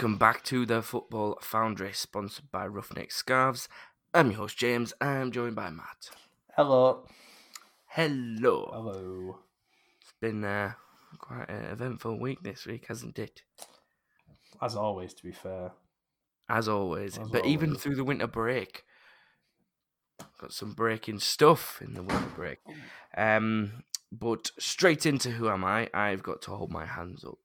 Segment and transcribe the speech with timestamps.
[0.00, 3.68] Welcome back to the Football Foundry, sponsored by Ruffneck Scarves.
[4.14, 4.94] I'm your host James.
[4.98, 6.08] I'm joined by Matt.
[6.56, 7.06] Hello.
[7.84, 8.70] Hello.
[8.72, 9.40] Hello.
[10.00, 10.72] It's been uh,
[11.18, 13.42] quite an eventful week this week, hasn't it?
[14.62, 15.72] As always, to be fair.
[16.48, 17.18] As always.
[17.18, 18.84] As but even through the winter break,
[20.40, 22.60] got some breaking stuff in the winter break.
[23.18, 25.90] Um, but straight into who am I?
[25.92, 27.36] I've got to hold my hands up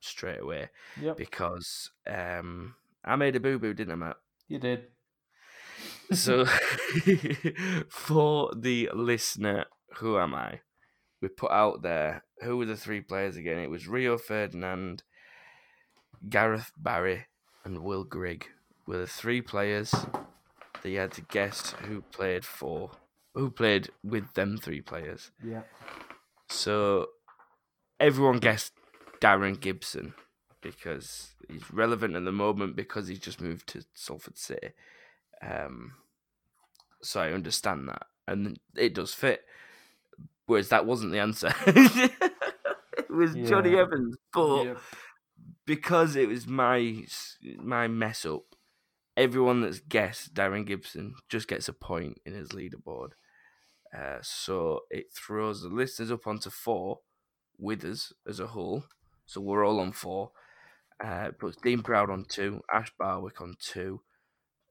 [0.00, 0.68] straight away
[1.00, 1.16] Yep.
[1.16, 4.16] because um, I made a boo boo, didn't I, Matt?
[4.48, 4.84] You did.
[6.12, 6.44] So,
[7.88, 10.60] for the listener, who am I?
[11.22, 13.58] We put out there who were the three players again?
[13.58, 15.02] It was Rio Ferdinand,
[16.28, 17.26] Gareth Barry,
[17.64, 18.46] and Will Grigg
[18.86, 19.94] were the three players
[20.82, 22.90] that you had to guess who played for,
[23.34, 25.30] who played with them three players.
[25.44, 25.62] Yeah.
[26.48, 27.08] So,
[28.00, 28.72] everyone guessed
[29.20, 30.14] Darren Gibson
[30.62, 34.70] because he's relevant at the moment because he's just moved to Salford City.
[35.42, 35.92] Um,
[37.02, 39.42] so I understand that, and it does fit.
[40.46, 41.54] Whereas that wasn't the answer.
[41.66, 44.78] it was Johnny Evans, but Yep.
[45.66, 47.04] because it was my
[47.58, 48.42] my mess up,
[49.16, 53.10] everyone that's guessed Darren Gibson just gets a point in his leaderboard.
[53.96, 57.00] Uh, so it throws the listeners up onto four
[57.58, 58.84] with us as a whole.
[59.30, 60.32] So we're all on four.
[61.02, 64.02] Uh, puts Dean Proud on two, Ash Barwick on two,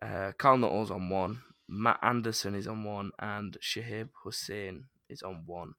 [0.02, 5.44] uh, Carl Nuttall's on one, Matt Anderson is on one, and Shahib Hussein is on
[5.46, 5.74] one.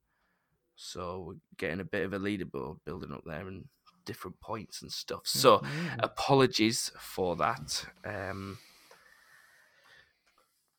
[0.77, 3.69] So we're getting a bit of a leaderboard building up there and
[4.06, 5.27] different points and stuff.
[5.27, 6.03] So Mhm.
[6.03, 7.87] apologies for that.
[8.05, 8.59] Um,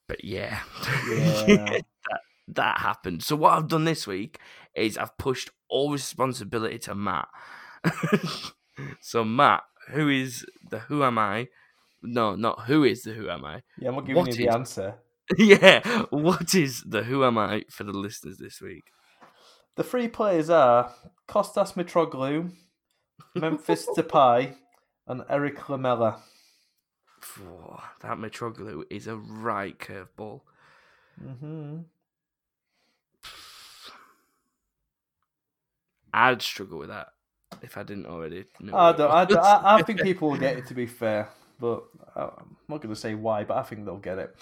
[0.08, 0.64] but yeah,
[1.08, 1.78] Yeah.
[2.10, 3.24] that that happened.
[3.24, 4.40] So what I've done this week
[4.76, 7.30] is I've pushed all responsibility to Matt.
[9.02, 11.48] so Matt, who is the who am I?
[12.04, 13.62] No, not who is the who am I?
[13.78, 14.96] yeah, I'm not giving What you the is- answer.
[15.38, 18.86] yeah, what is the who am I for the listeners this week?
[19.76, 20.92] The three players are
[21.30, 22.52] Kostas Mitroglou,
[23.36, 24.56] Memphis Depay,
[25.08, 26.22] and Eric Lamela.
[27.22, 30.42] Phew, that Mitroglou is a right curveball.
[31.22, 31.78] hmm
[36.14, 37.08] I'd struggle with that
[37.62, 38.76] if I didn't already know.
[38.78, 41.30] I, don't, I, don't- I, I think people will get it, to be fair.
[41.60, 41.84] But
[42.16, 44.36] I'm not going to say why, but I think they'll get it.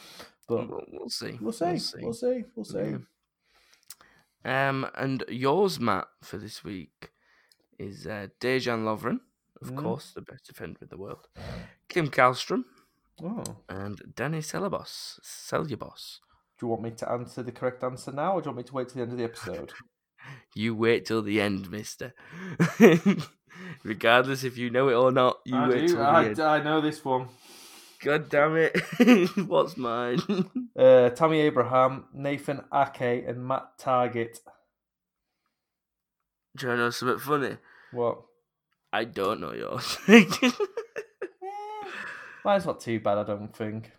[0.47, 1.37] But We'll, we'll see.
[1.41, 1.79] we'll see.
[2.01, 2.43] We'll see.
[2.55, 2.95] We'll see.
[4.45, 4.69] Yeah.
[4.69, 7.11] Um, and yours, Matt, for this week
[7.77, 9.19] is uh, Dejan Lovren,
[9.61, 9.77] of Mm.
[9.83, 11.27] course, the best defender in the world.
[11.89, 12.63] Kim Kallstrom
[13.21, 13.43] Oh.
[13.67, 15.19] and Danny Celebos.
[15.21, 16.19] Celubos.
[16.57, 18.63] Do you want me to answer the correct answer now, or do you want me
[18.69, 19.73] to wait till the end of the episode?
[20.55, 22.13] You wait till the end, Mister.
[23.83, 26.39] Regardless if you know it or not, you wait till the end.
[26.39, 27.27] I know this one.
[28.01, 28.79] God damn it!
[29.47, 30.19] What's mine?
[30.79, 34.39] Uh, Tammy Abraham, Nathan Ake, and Matt Targett.
[36.55, 37.57] Do you know something funny?
[37.91, 38.21] What?
[38.93, 39.97] I don't know yours.
[42.45, 43.91] Mine's not too bad, I don't think.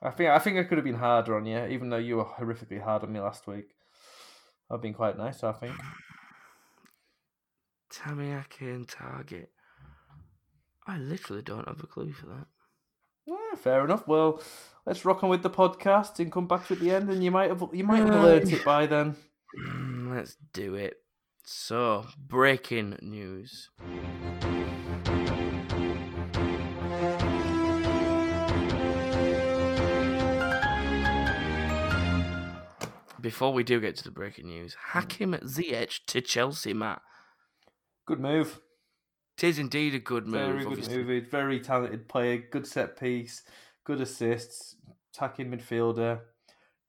[0.00, 2.24] I think I think I could have been harder on you, even though you were
[2.24, 3.74] horrifically hard on me last week.
[4.72, 5.76] I've been quite nice, I think.
[7.92, 9.48] Tamiaki and Targett.
[10.86, 12.46] I literally don't have a clue for that.
[13.26, 14.08] Yeah, fair enough.
[14.08, 14.42] Well,
[14.86, 17.22] let's rock on with the podcast and come back to it at the end, and
[17.22, 19.16] you might have you might have learnt it by then.
[20.10, 20.96] Let's do it.
[21.44, 23.70] So, breaking news.
[33.22, 35.46] Before we do get to the breaking news, Hakim hmm.
[35.46, 37.00] Ziyech to Chelsea, Matt.
[38.04, 38.60] Good move.
[39.36, 40.48] Tis indeed a good move.
[40.48, 41.04] Very good obviously.
[41.04, 41.30] move.
[41.30, 42.42] Very talented player.
[42.50, 43.44] Good set piece.
[43.84, 44.76] Good assists.
[45.14, 46.20] Attacking midfielder.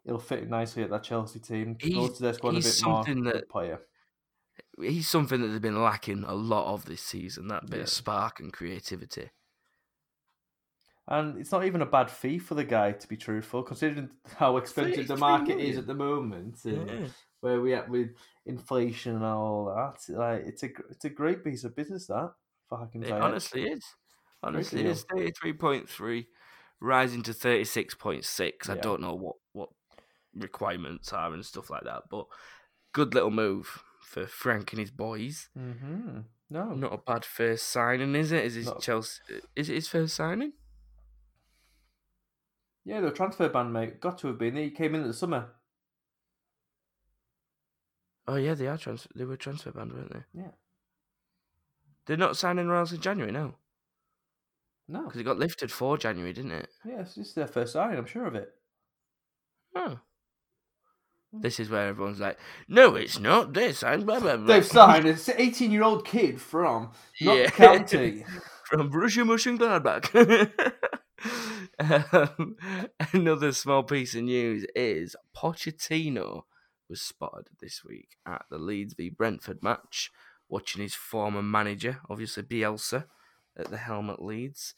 [0.05, 1.77] He'll fit nicely at that Chelsea team.
[1.79, 3.81] He's- their squad a bit something Good that- player.
[4.79, 7.47] He's something that they've been lacking a lot of this season.
[7.47, 7.83] That bit Yeah.
[7.83, 9.29] of spark and creativity.
[11.07, 14.55] And it's not even a bad fee for the guy, to be truthful, considering how
[14.57, 16.59] expensive the 33 market is at the moment.
[16.63, 17.07] Yeah.
[17.41, 18.11] Where we at with
[18.45, 20.15] inflation and all that.
[20.17, 22.31] Like it's a it's a great piece of business that
[22.69, 23.83] for Hakim It honestly is.
[24.41, 24.91] Honestly, it deal.
[24.93, 26.27] is thirty-three point three,
[26.79, 28.69] rising to thirty-six point six.
[28.69, 29.69] I don't know what what
[30.33, 32.27] requirements are and stuff like that, but
[32.93, 35.49] good little move for Frank and his boys.
[35.57, 36.19] Mm-hmm.
[36.49, 38.45] No, Not a bad first signing, is it?
[38.45, 39.19] Is it Not- Chelsea?
[39.55, 40.53] Is it his first signing?
[42.85, 44.55] Yeah, the transfer ban, mate, got to have been.
[44.55, 45.47] He came in at the summer.
[48.27, 49.09] Oh yeah, they are transfer.
[49.15, 50.23] They were transfer banned, weren't they?
[50.41, 50.51] Yeah.
[52.05, 53.55] They're not signing anyone in January, no.
[54.87, 55.03] No.
[55.05, 56.67] because it got lifted for January, didn't it?
[56.85, 57.97] Yes, this is their first sign.
[57.97, 58.53] I'm sure of it.
[59.75, 59.99] Oh.
[61.31, 62.37] This is where everyone's like,
[62.67, 63.53] "No, it's not.
[63.53, 66.91] They signed blah blah blah." They've signed an 18 year old kid from
[67.21, 67.49] not Yeah.
[67.49, 68.23] County.
[68.65, 70.73] from Borussia Mönchengladbach.
[71.79, 72.55] um,
[73.13, 76.43] another small piece of news is Pochettino
[76.89, 80.11] was spotted this week at the Leeds v Brentford match,
[80.49, 83.05] watching his former manager, obviously Bielsa,
[83.57, 84.75] at the helm at Leeds.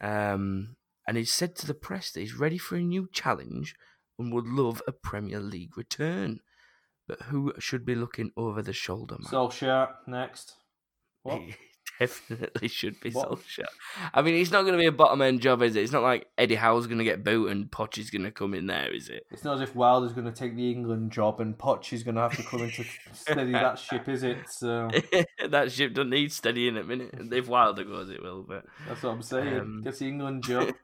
[0.00, 3.74] Um, and he said to the press that he's ready for a new challenge
[4.18, 6.40] and would love a Premier League return.
[7.06, 9.30] But who should be looking over the shoulder, man?
[9.30, 10.54] Solskjaer next.
[11.22, 11.42] What?
[11.98, 13.30] Definitely should be What?
[13.30, 13.64] Solskjaer.
[14.12, 15.82] I mean, it's not going to be a bottom end job, is it?
[15.82, 18.54] It's not like Eddie Howe's going to get boot and Poch is going to come
[18.54, 19.26] in there, is it?
[19.30, 22.16] It's not as if Wilder's going to take the England job and Poch is going
[22.16, 24.38] to have to come in to steady that ship, is it?
[24.48, 24.90] So
[25.48, 27.32] that ship doesn't need steadying at the minute.
[27.32, 28.64] If Wilder goes, it will, but.
[28.88, 29.58] that's what I'm saying.
[29.58, 30.74] Um, Gets the England job.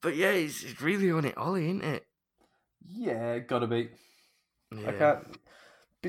[0.00, 2.06] but yeah, it's, it's really on it, Ollie, isn't it?
[2.86, 3.88] Yeah, gotta be.
[4.74, 4.88] Yeah.
[4.88, 5.38] I can't.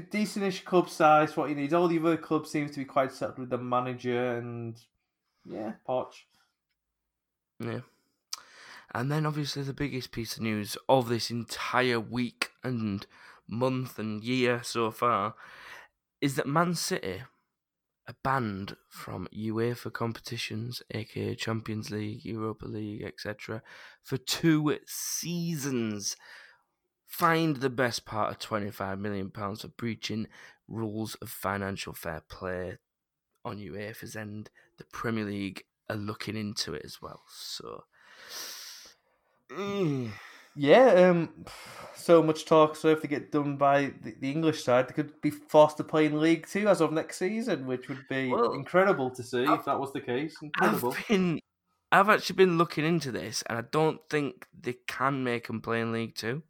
[0.02, 1.74] Decentish club size, what he needs.
[1.74, 4.80] All the other clubs seems to be quite settled with the manager and
[5.46, 6.24] yeah, Poch.
[7.60, 7.82] Yeah.
[8.94, 13.06] And then obviously the biggest piece of news of this entire week and
[13.48, 15.36] month and year so far
[16.22, 17.24] is that Man City
[18.08, 23.62] are banned from UEFA competitions, aka Champions League, Europa League, etc.,
[24.02, 26.16] for two seasons.
[27.08, 30.28] Fined the best part of £25 million for breaching
[30.68, 32.78] rules of financial fair play
[33.46, 34.50] on UEFA's end.
[34.78, 37.22] The Premier League are looking into it as well.
[37.30, 37.84] So,
[39.50, 40.10] mm,
[40.56, 41.46] Yeah, um,
[41.96, 42.76] so much talk.
[42.76, 45.84] So if they get done by the, the English side, they could be forced to
[45.84, 49.44] play in League Two as of next season, which would be Well, incredible to see
[49.46, 50.36] I've- if that was the case.
[50.42, 50.94] Incredible.
[50.98, 51.40] I've been,
[51.92, 55.82] I've actually been looking into this, and I don't think they can make them play
[55.82, 56.42] in League Two.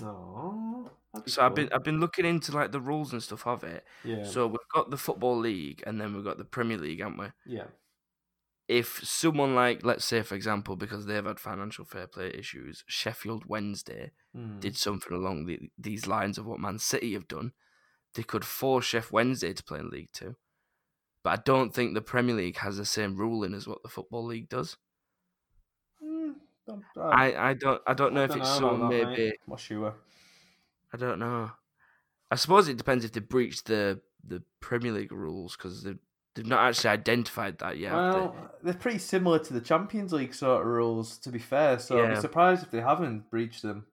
[0.00, 0.90] No.
[1.26, 3.84] So I've been, I've been looking into like the rules and stuff of it.
[4.04, 4.24] Yeah.
[4.24, 7.26] So we've got the football league, and then we've got the Premier League, haven't we?
[7.46, 7.64] yeah.
[8.68, 13.44] If someone like, let's say, for example, because they've had financial fair play issues, Sheffield
[13.46, 14.60] Wednesday Hmm.
[14.60, 17.52] did something along the, these lines of what Man City have done,
[18.14, 20.36] they could force Sheff Wednesday to play in League Two.
[21.22, 24.24] But I don't think the Premier League has the same ruling as what the Football
[24.24, 24.78] League does.
[26.66, 29.24] Don't- I, I don't I don't know I if don't it's know some that, maybe
[29.30, 29.40] mate.
[29.48, 29.94] Not sure.
[30.92, 31.50] I don't know.
[32.30, 35.98] I suppose it depends if they breach the the Premier League rules because they've
[36.34, 37.92] they've not actually identified that yet.
[37.92, 38.20] have they?
[38.20, 41.78] well, they're pretty similar to the Champions League sort of rules, to be fair.
[41.78, 43.86] So I'd be surprised if they haven't breached them.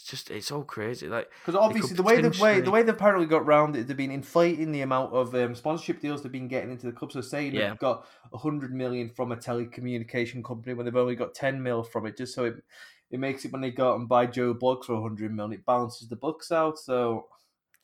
[0.00, 1.08] It's just it's all crazy.
[1.08, 3.96] Like Because obviously, the way they've way, the way they've apparently got round it, they've
[3.96, 7.10] been inflating the amount of um, sponsorship deals they've been getting into the club.
[7.10, 7.70] So saying Yeah.
[7.70, 12.06] they've got hundred million from a telecommunication company when they've only got ten mil from
[12.06, 12.62] it, just so it
[13.10, 15.66] it makes it when they go out and buy Joe Bloggs for hundred million, it
[15.66, 16.78] balances the books out.
[16.78, 17.26] So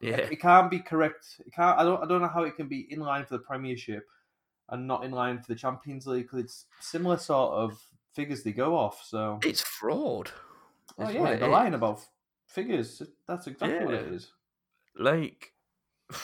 [0.01, 1.41] yeah, it can't be correct.
[1.45, 1.77] It can't.
[1.81, 2.01] I don't.
[2.01, 4.07] I don't know how it can be in line for the Premiership
[4.69, 7.83] and not in line for the Champions League because it's similar sort of
[8.15, 9.03] figures they go off.
[9.05, 10.31] So it's fraud.
[10.99, 12.01] oh yeah, they're lying about
[12.55, 13.03] figures.
[13.29, 14.33] That's exactly what it is.
[14.97, 15.53] Like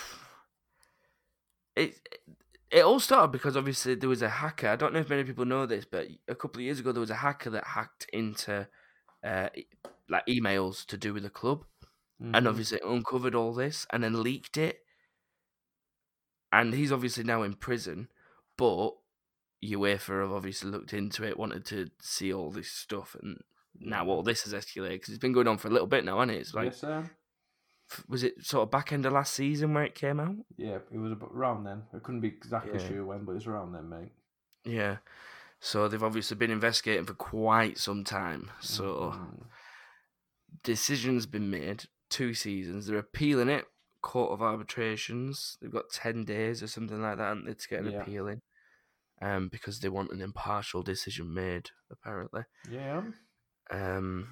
[1.76, 1.94] it
[2.70, 4.68] it all started because obviously there was a hacker.
[4.68, 7.00] I don't know if many people know this, but a couple of years ago there
[7.00, 8.68] was a hacker that hacked into
[9.24, 9.48] uh,
[10.08, 11.64] like emails to do with the club,
[12.20, 12.48] and Mhm.
[12.48, 14.84] obviously uncovered all this and then leaked it.
[16.52, 18.08] And he's obviously now in prison,
[18.56, 18.92] but
[19.64, 23.42] UEFA have obviously looked into it, wanted to see all this stuff, and
[23.80, 26.18] now all this has escalated because it's been going on for a little bit now,
[26.18, 26.40] hasn't it?
[26.40, 27.10] It's like yes, sir.
[28.08, 30.36] was it sort of back end of last season where it came out?
[30.56, 31.82] Yeah, it was around then.
[31.94, 32.88] I couldn't be exactly Yeah.
[32.88, 34.12] sure when, but it was around then, mate.
[34.64, 34.98] Yeah.
[35.60, 38.50] So they've obviously been investigating for quite some time.
[38.60, 39.46] So Mhm.
[40.62, 41.84] decisions been made.
[42.08, 42.86] Two seasons.
[42.86, 43.66] They're appealing it.
[44.02, 45.58] Court of arbitrations.
[45.60, 48.02] They've got ten days or something like that, and to get an Yeah.
[48.02, 48.42] appeal in.
[49.22, 52.44] Um, because they want an impartial decision made, apparently.
[52.70, 53.02] yeah.
[53.70, 54.28] Um,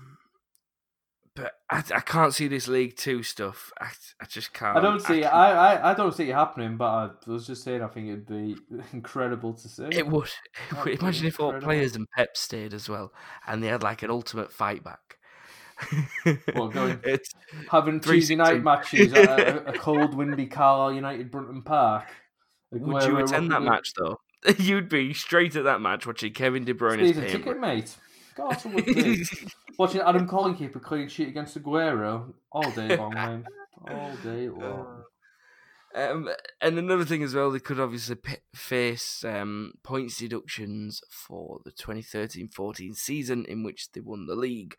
[1.35, 3.73] but I, I can't see this League Two stuff.
[3.81, 3.89] I,
[4.21, 4.77] I just can't.
[4.77, 5.21] I don't see.
[5.21, 7.83] can't- I, I, I don't see it happening, but I was just saying.
[7.83, 8.57] I think it'd be
[8.93, 9.85] incredible to see.
[9.93, 10.31] It would.
[10.73, 13.13] That'd Imagine if all players and Pep stayed as well,
[13.47, 15.19] and they had like an ultimate fight back.
[16.55, 17.31] What, going- It's,
[17.71, 22.07] Having Tuesday night matches at a, a cold, windy Carlisle United Brunton Park.
[22.73, 24.19] would you attend that match though?
[24.59, 27.95] You'd be straight at that match watching Kevin De Bruyne's Season ticket, mate.
[28.39, 29.25] Of would be.
[29.79, 33.45] Watching Adam Collin keep a clean sheet against Aguero all day long, mate.
[33.95, 35.03] All day long.
[35.95, 36.29] Um,
[36.61, 41.73] and another thing as well, they could obviously p- face um, points deductions for the
[41.73, 44.77] 2013-14 season in which they won the league,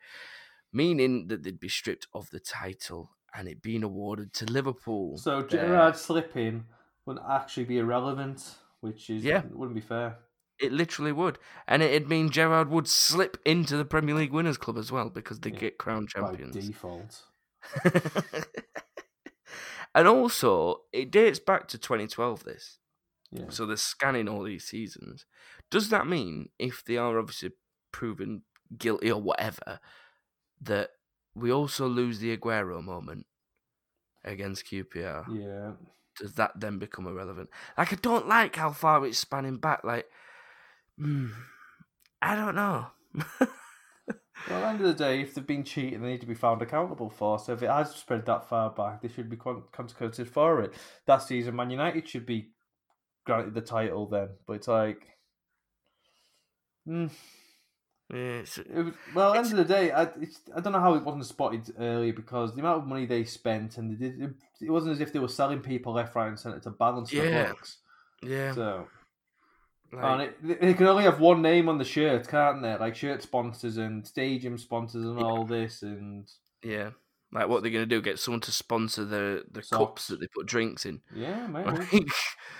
[0.72, 5.18] meaning that they'd be stripped of the title and it being awarded to Liverpool.
[5.18, 6.66] So There- Gerrard slipping
[7.06, 9.42] wouldn't actually be irrelevant, which is Yeah.
[9.52, 10.18] wouldn't be fair.
[10.60, 14.78] It literally would, and it'd mean Gerrard would slip into the Premier League Winners' Club
[14.78, 17.24] as well because they Yeah, get crowned champions By default.
[19.96, 22.44] and also, it dates back to 2012.
[22.44, 22.80] This.
[23.32, 23.46] Yeah.
[23.50, 25.26] So they're scanning all these seasons.
[25.70, 27.52] Does that mean if they are obviously
[27.92, 28.44] proven
[28.78, 29.80] guilty or whatever,
[30.62, 30.92] that
[31.36, 33.26] we also lose the Aguero moment
[34.24, 35.26] against QPR?
[35.30, 35.72] Yeah.
[36.18, 37.50] Does that then become irrelevant?
[37.78, 39.84] Like I don't like how far it's spanning back.
[39.84, 40.10] Like,
[41.00, 41.28] hmm,
[42.22, 42.88] I don't know.
[44.48, 46.34] Well, at the end of the day, if they've been cheating, they need to be
[46.34, 47.38] found accountable for.
[47.40, 50.74] So if it has spread that far back, they should be con- consequences for it.
[51.06, 52.52] That season, Man United should be
[53.26, 54.30] granted the title then.
[54.48, 55.06] But it's like,
[56.88, 57.12] mm,
[58.12, 60.74] Yeah, it's, it was, well, at the end of the day, I, it's, I don't
[60.74, 64.08] know how it wasn't spotted earlier because the amount of money they spent and they
[64.10, 66.72] did, it, it wasn't as if they were selling people left, right, and centre to
[66.72, 67.78] balance the books.
[68.24, 68.54] yeah.
[68.56, 68.88] So
[69.92, 72.76] like- and it, they- can only have one name on the shirt, can't they?
[72.78, 75.26] Like shirt sponsors and stadium sponsors and Yeah.
[75.26, 76.30] all this and.
[76.64, 76.92] Yeah.
[77.32, 78.02] Like what they're gonna do?
[78.02, 79.78] Get someone to sponsor the the Socks.
[79.78, 81.02] cups that they put drinks in.
[81.16, 81.90] Yeah, Like,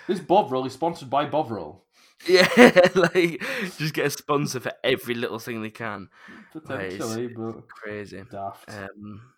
[0.08, 1.86] this Bovril is sponsored by Bovril.
[2.28, 2.48] yeah,
[2.96, 3.42] like
[3.78, 6.10] just get a sponsor for every little thing they can.
[6.52, 8.22] Potentially, but Crazy.
[8.30, 8.70] daft.
[8.70, 9.32] Um,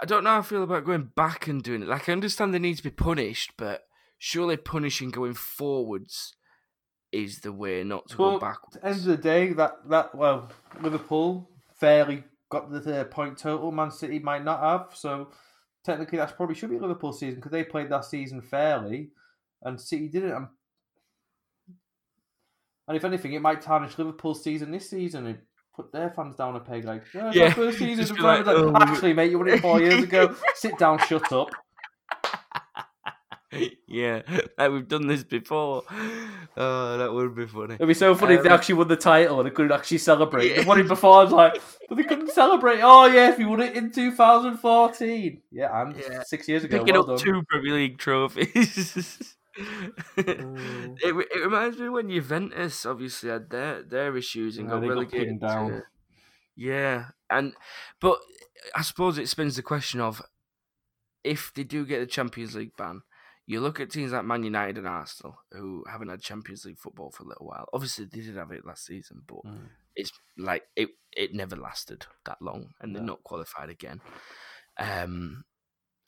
[0.00, 1.88] I don't know how I feel about going back and doing it.
[1.88, 3.87] Like I understand they need to be punished, but
[4.18, 6.34] surely punishing going forwards
[7.12, 8.76] is the way, not to go backwards.
[8.76, 10.50] At the end of the day, that, that well,
[10.82, 11.48] Liverpool
[11.78, 13.72] fairly got the point total.
[13.72, 15.30] Man City might not have, so
[15.84, 19.10] technically that's probably should be Liverpool season because they played that season fairly,
[19.62, 20.48] and City didn't.
[22.86, 25.38] And, if anything, it might tarnish Liverpool's season this season and
[25.76, 26.84] put their fans down a peg.
[26.86, 27.98] Like, yeah, Yeah, first season.
[27.98, 30.34] just of be like, like, "Oh, Actually, mate, you won it four years ago.
[30.54, 31.50] Sit down, shut up.
[33.86, 34.22] Yeah,
[34.58, 35.82] like we've done this before.
[36.56, 37.74] Oh, that would be funny.
[37.74, 39.98] It'd be so funny if they Um, actually won the title and they couldn't actually
[39.98, 40.50] celebrate.
[40.50, 40.56] Yeah.
[40.60, 42.80] They won it before, I was like, but they couldn't celebrate.
[42.82, 45.40] Oh yeah, if you won it in 2014.
[45.50, 46.22] Yeah, and Yeah.
[46.24, 46.78] six years ago.
[46.78, 47.18] Picking well up done.
[47.18, 49.34] two Premier League trophies.
[49.58, 49.94] Mm.
[51.02, 54.88] it, it reminds me when Juventus obviously had their their issues and Yeah, got they
[54.88, 55.70] got down.
[55.70, 55.82] to-
[56.56, 57.54] yeah, and
[58.00, 58.18] but
[58.74, 60.20] I suppose it spins the question of
[61.24, 63.02] if they do get the Champions League ban.
[63.50, 67.10] You look at teams like Man United and Arsenal, who haven't had Champions League football
[67.10, 67.66] for a little while.
[67.72, 69.70] Obviously, they did have it last season, but Mm.
[69.96, 73.14] it's like it it never lasted that long, and they're No.
[73.14, 74.02] not qualified again.
[74.76, 75.46] Um,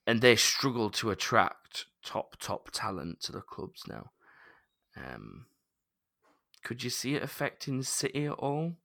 [0.07, 4.13] and they struggle to attract top top talent to the clubs now.
[4.95, 5.47] Um,
[6.63, 8.77] could you see it affecting City at all?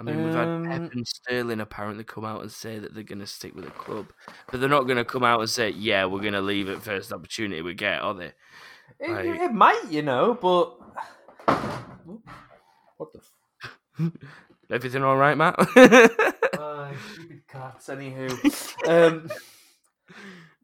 [0.00, 3.02] I mean, we've had Um, Pep and Sterling apparently come out and say that they're
[3.02, 4.06] going to stick with the club,
[4.50, 6.80] but they're not going to come out and say, "Yeah, we're going to leave at
[6.82, 8.32] first opportunity we get," are they?
[8.98, 10.80] It, Like- it might, you know, but
[12.96, 13.20] what the.
[14.00, 14.12] F-
[14.70, 15.56] Everything all right, Matt?
[16.58, 17.88] uh, stupid cats.
[17.88, 19.30] Anywho, um,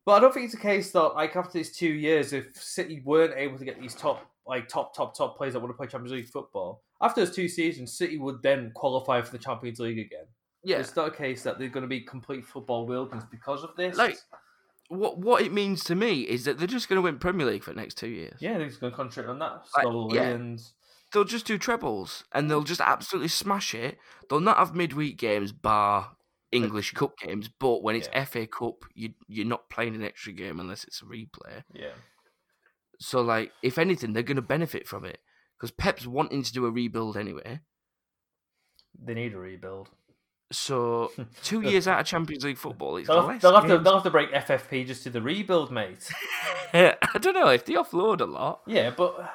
[0.07, 3.03] but I don't think it's a case that like after these two years, if City
[3.05, 5.87] weren't able to get these top, like top, top, top players that want to play
[5.87, 9.99] Champions League football, after those two seasons, City would then qualify for the Champions League
[9.99, 10.27] again.
[10.65, 13.75] yeah, It's not a case that they're going to be complete football wilderness because of
[13.77, 13.97] this.
[13.97, 14.19] Like-
[14.89, 17.65] what what it means to me is that they're just going to win Premier League
[17.65, 18.37] for the next two years.
[18.41, 20.29] yeah, they're just going to concentrate on that Like, slowly yeah.
[20.29, 20.63] and
[21.13, 23.99] They'll just do trebles and they'll just absolutely smash it.
[24.31, 26.13] They'll not have midweek games, bar
[26.53, 27.49] English Cup games.
[27.49, 28.25] But when it's Yeah.
[28.27, 31.65] FA Cup, you you're not playing an extra game unless it's a replay.
[31.73, 31.91] yeah.
[33.01, 35.19] So like, if anything, they're going to benefit from it
[35.57, 37.61] because Pep's wanting to do a rebuild anyway.
[39.03, 39.91] They need a rebuild.
[40.53, 41.11] So
[41.43, 44.11] two years out of Champions League football, it's They'll, they'll have to they'll have to
[44.11, 46.09] break FFP just to the rebuild, mate.
[46.73, 48.61] I don't know if they offload a lot.
[48.67, 49.33] Yeah, but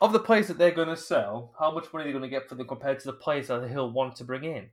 [0.00, 2.28] of the players that they're going to sell, how much money are they going to
[2.28, 4.70] get for them compared to the players that he'll want to bring in?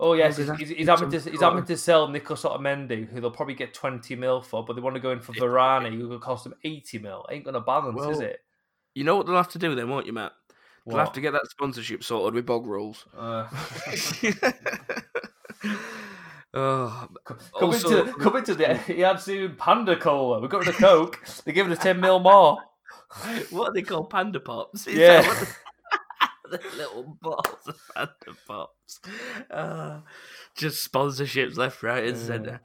[0.00, 3.20] Oh yes, he's, he's, he's to having to he's having to sell Nicholas Otamendi, who
[3.20, 6.08] they'll probably get twenty mil for, but they want to go in for Varane, who
[6.08, 7.24] will cost them eighty mil.
[7.30, 8.40] Ain't going to balance, is Well, it?
[8.94, 10.32] You know what they'll have to do then, won't you, Matt?
[10.86, 13.06] They'll have to get that sponsorship sorted with bog rolls.
[13.16, 13.48] Uh,
[16.54, 17.38] oh, come
[17.70, 20.40] Also- into come the he had soon Panda Cola.
[20.40, 21.24] We got rid of Coke.
[21.44, 22.58] They're giving us ten mil more.
[23.50, 24.10] what are they called?
[24.10, 24.86] Panda pops?
[24.86, 25.22] Is Yeah.
[26.52, 29.00] The little balls of Fanta Pops.
[29.50, 30.00] Uh,
[30.56, 32.60] just sponsorships left, right, and centre.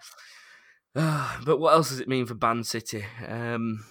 [0.96, 3.06] Uh, but what else does it mean for Man City?
[3.28, 3.86] Um,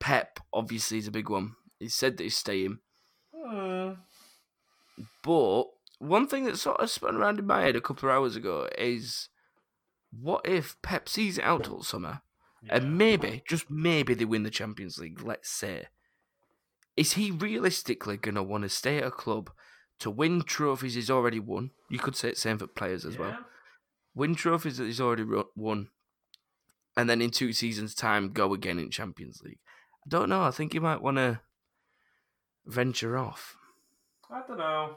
[0.00, 1.52] Pep obviously is a big one.
[1.78, 2.78] He said that he's staying,
[3.34, 3.92] Hmm.
[5.24, 5.64] but
[5.98, 8.68] one thing that sort of spun around in my head a couple of hours ago
[8.78, 9.28] is,
[10.10, 12.22] what if Pep sees it out all summer?
[12.68, 15.20] and maybe, just maybe, they win the Champions League.
[15.22, 15.86] Let's say,
[16.96, 19.50] is he realistically gonna want to stay at a club
[20.00, 21.70] to win trophies he's already won?
[21.88, 23.38] You could say it's same for players as well.
[24.14, 25.24] Win trophies that he's already
[25.56, 25.88] won,
[26.96, 29.60] and then in two seasons' time go again in Champions League.
[30.04, 30.42] I don't know.
[30.42, 31.40] I think he might want to
[32.66, 33.56] venture off.
[34.30, 34.96] I don't know.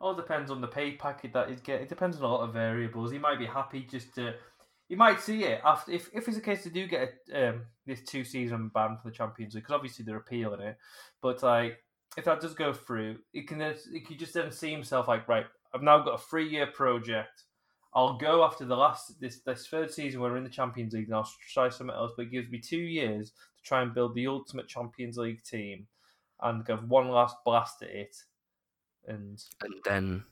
[0.00, 1.82] All depends on the pay packet that he's getting.
[1.82, 3.10] It depends on a lot of variables.
[3.10, 4.34] He might be happy just to.
[4.90, 7.62] He might see it after if, if it's a case they do get a, um,
[7.86, 10.76] this two season ban for the Champions League because obviously they're appealing it,
[11.22, 11.78] but like
[12.16, 15.46] if that does go through, it can it can just then see himself like right.
[15.72, 17.44] I've now got a three year project.
[17.94, 21.06] I'll go after the last this this third season when we're in the Champions League
[21.06, 22.10] and I'll try something else.
[22.16, 25.86] But it gives me two years to try and build the ultimate Champions League team
[26.42, 28.16] and give one last blast at it.
[29.06, 30.24] And And then,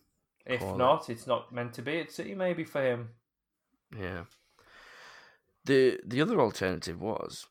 [0.47, 0.79] if Call it.
[0.79, 1.93] not, it's not meant to be.
[1.93, 3.11] It's City maybe for him.
[3.97, 4.25] yeah.
[5.69, 7.47] The the other alternative was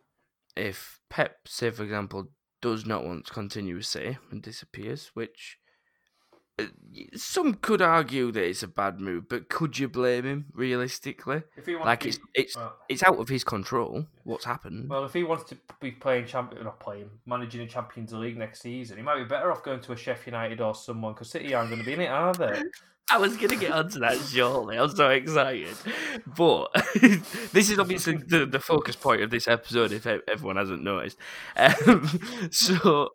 [0.55, 2.31] if Pep, say for example,
[2.63, 5.59] does not want to continue with City and disappears, which
[6.57, 6.65] uh,
[7.15, 11.43] some could argue that it's a bad move, but could you blame him realistically?
[11.55, 14.89] If he wants Like to it's it's well, it's out of his control what's happened.
[14.89, 18.61] well, if he wants to be playing champion, not playing, managing a Champions League next
[18.61, 21.53] season, he might be better off going to a Sheffield United or someone because City
[21.53, 22.63] aren't going to be in it, are they?
[23.11, 24.77] I was going to get onto that shortly.
[24.77, 25.75] I'm so excited.
[26.25, 26.67] But
[27.53, 31.17] this is obviously the, the focus point of this episode, if everyone hasn't noticed.
[31.55, 32.09] Um,
[32.51, 33.09] so,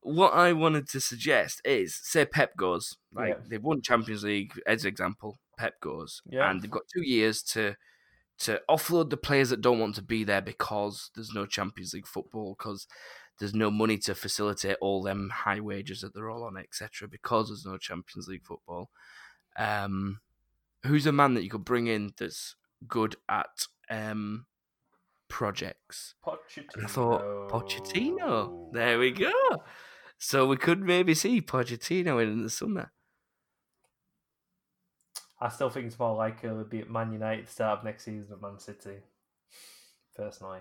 [0.00, 3.34] what I wanted to suggest is say Pep goes, like Yeah.
[3.48, 6.50] they've won Champions League, as example, Pep goes, Yeah.
[6.50, 7.76] and they've got two years to.
[8.38, 12.08] To offload the players that don't want to be there because there's no Champions League
[12.08, 12.88] football, because
[13.38, 17.06] there's no money to facilitate all them high wages that they're all on, etc.
[17.06, 18.90] Because there's no Champions League football.
[19.56, 20.20] Um,
[20.84, 24.46] who's a man that you could bring in that's good at um,
[25.28, 26.14] projects?
[26.24, 26.74] Pochettino.
[26.74, 28.72] And I thought Pochettino.
[28.72, 29.32] There we go.
[30.18, 32.92] So we could maybe see Pochettino in the summer.
[35.40, 38.04] I still think it's more likely it'll be at Man United to start of next
[38.04, 38.98] season at Man City.
[40.14, 40.60] Personally.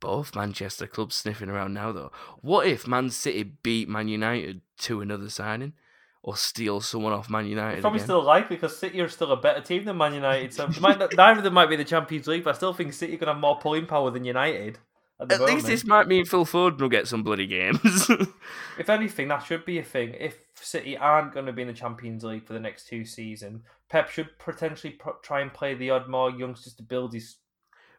[0.00, 2.12] Both Manchester clubs sniffing around now, though.
[2.42, 5.72] What if Man City beat Man United to another signing,
[6.22, 7.74] or steal someone off Man United?
[7.74, 8.06] It's probably again?
[8.06, 10.52] still likely because City are still a better team than Man United.
[10.52, 12.72] So they might not, neither of them might be the Champions League, but I still
[12.72, 14.78] think City can have more pulling power than United.
[15.20, 18.08] At, At least this might mean Phil Foden will get some bloody games.
[18.78, 20.14] If anything, that should be a thing.
[20.18, 23.62] If City aren't going to be in the Champions League for the next two seasons,
[23.88, 27.38] Pep should potentially pro- try and play the odd more youngsters to build his.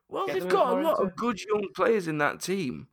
[0.08, 2.88] well, they've got a lot into of good young players in that team.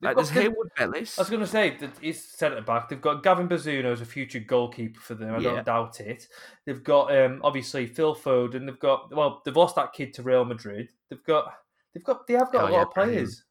[0.00, 1.18] They've Like there's good- Harwood-Bellis.
[1.18, 2.88] I was going to say that he's centre back.
[2.88, 5.34] They've got Gavin Bazunu as a future goalkeeper for them.
[5.34, 5.50] I Yeah.
[5.56, 6.26] don't doubt it.
[6.64, 8.64] They've got um, obviously Phil Foden.
[8.66, 10.88] They've got well, they've lost that kid to Real Madrid.
[11.10, 11.52] They've got
[11.92, 13.44] they've got they have got Oh, a lot yeah, of players.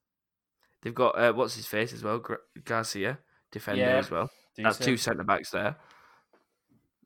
[0.82, 2.24] They've got uh, what's his face as well,
[2.66, 3.20] Garcia,
[3.52, 4.32] defender Yeah, as well.
[4.58, 5.76] That's two centre backs there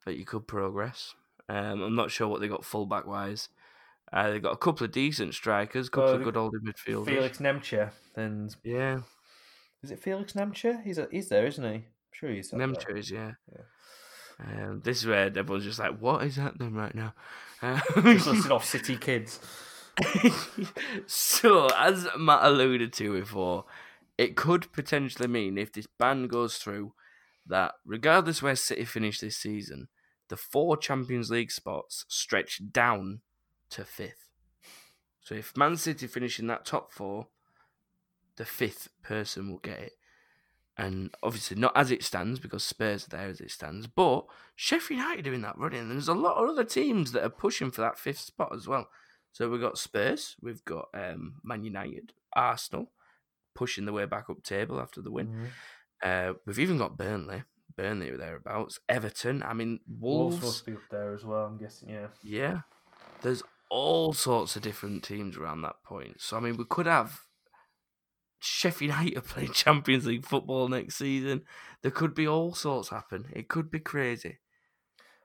[0.06, 1.16] that you could progress.
[1.50, 3.50] Um, I'm not sure what they got full back wise.
[4.12, 7.06] Uh, they got a couple of decent strikers, a couple of good older midfielders.
[7.06, 9.02] Felix Nmecha and Yeah,
[9.84, 10.84] is it Felix Nmecha?
[10.84, 11.69] He's a, he's there, isn't he?
[11.69, 12.52] I'm sure he's.
[12.52, 13.34] Nmecha is yeah.
[13.52, 13.63] Yeah.
[14.39, 17.13] Um, this is where everyone's just like, "What is happening right now?"
[17.62, 19.39] Uh, He's listed off City kids.
[21.08, 23.65] so, as Matt alluded to before,
[24.17, 26.93] it could potentially mean if this ban goes through
[27.46, 29.88] that regardless where City finish this season,
[30.30, 33.22] the four Champions League spots stretch down
[33.69, 34.30] to fifth.
[35.22, 37.28] So if Man City finish in that top four,
[38.38, 39.93] the fifth person will get it.
[40.76, 45.00] And obviously not as it stands because Spurs are there as it stands, but Sheffield
[45.00, 45.82] United are in that running.
[45.82, 48.67] And there's a lot of other teams that are pushing for that fifth spot as
[48.67, 48.88] well.
[49.34, 52.91] So we've got Spurs, we've got um, Man United, Arsenal,
[53.54, 55.28] pushing the way back up table after the win.
[55.28, 55.48] Mhm.
[56.02, 57.43] Uh, we've even got Burnley,
[57.76, 59.43] Burnley or thereabouts, Everton.
[59.43, 60.46] I mean, Wolves Wolves.
[60.46, 61.46] must be up there as well.
[61.46, 61.89] I'm guessing.
[61.89, 62.08] Yeah.
[62.24, 62.62] Yeah,
[63.22, 66.19] there's all sorts of different teams around that point.
[66.19, 67.22] So I mean, we could have
[68.44, 71.44] Sheffield United playing Champions League football next season.
[71.82, 73.26] There could be all sorts happen.
[73.34, 74.40] It could be crazy.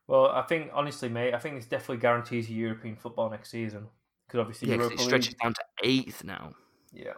[0.06, 3.88] Well, I think honestly, mate, I think this definitely guarantees you European football next season
[4.26, 5.38] because obviously Yeah, Europa it stretches League.
[5.40, 6.54] down to eighth now.
[6.92, 7.14] Yeah.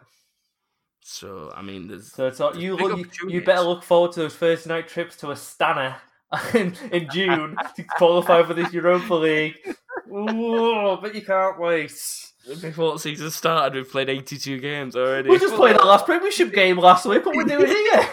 [1.02, 4.12] So I mean, there's So it's all, There's you look, you, you better look forward
[4.12, 5.96] to those Thursday night trips to Astana
[6.54, 9.54] in, in June to qualify for this Europa League.
[10.12, 12.29] Ooh, but you can't wait.
[12.60, 15.28] Before the season started, we've played 82 games already.
[15.30, 17.24] We just played our last Premiership game last week.
[17.24, 18.08] What we're doing here?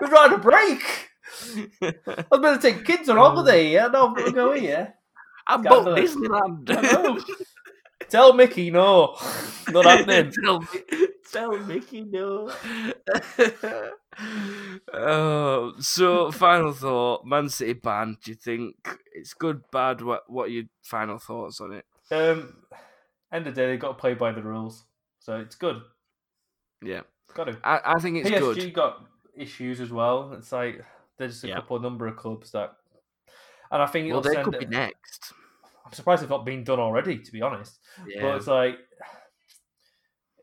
[0.00, 0.82] We've had a break.
[1.82, 3.70] I was going to take kids on holiday.
[3.72, 4.94] Yeah, no, we're going here.
[5.48, 6.14] I Scandalous.
[6.14, 6.26] booked
[6.66, 7.24] Disneyland.
[8.08, 9.16] Tell Mickey no,
[9.70, 10.30] not happening.
[10.42, 10.62] tell,
[11.32, 12.52] tell Mickey no.
[14.92, 18.16] oh, so final thought: Man City ban.
[18.22, 18.76] Do you think
[19.12, 20.02] it's good, bad?
[20.02, 21.84] What What are your final thoughts on it?
[22.10, 22.54] Um,
[23.32, 24.84] end of the day, they've got to play by the rules,
[25.18, 25.82] so it's good.
[26.82, 27.02] Yeah,
[27.34, 27.58] Got to.
[27.64, 28.74] I, I think it's PSG good.
[28.74, 29.04] got
[29.36, 30.32] issues as well.
[30.34, 30.84] It's like
[31.18, 31.54] there's a Yeah.
[31.56, 32.76] couple number of clubs that,
[33.70, 34.44] and I think Well, it'll they send.
[34.52, 35.32] could be next.
[35.84, 37.78] I'm surprised it's not been done already, to be honest.
[38.20, 38.76] But it's like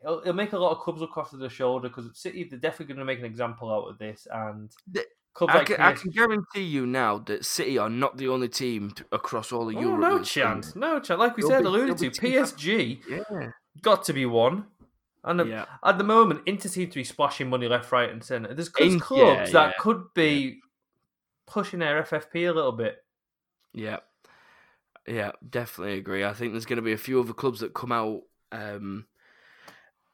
[0.02, 2.86] it'll, it'll make a lot of clubs look after their shoulder because City they're definitely
[2.94, 5.92] going to make an example out of this, and The- clubs I like can, I
[5.92, 9.76] can guarantee you now that City are not the only team t- across all of
[9.76, 10.00] Oh, Europe.
[10.00, 11.18] no chance, no chance.
[11.18, 13.00] Like we There'll said, be- alluded to, PSG.
[13.08, 13.50] Yeah,
[13.82, 14.66] got to be one.
[15.26, 15.64] And yeah.
[15.82, 18.52] at the moment, Inter seem to be splashing money left, right, and centre.
[18.54, 20.60] There's In- clubs yeah, that could be
[21.46, 23.02] pushing their FFP a little bit.
[23.72, 24.00] Yeah,
[25.06, 26.24] yeah, definitely agree.
[26.24, 29.06] I think there's going to be a few other clubs that come out, um,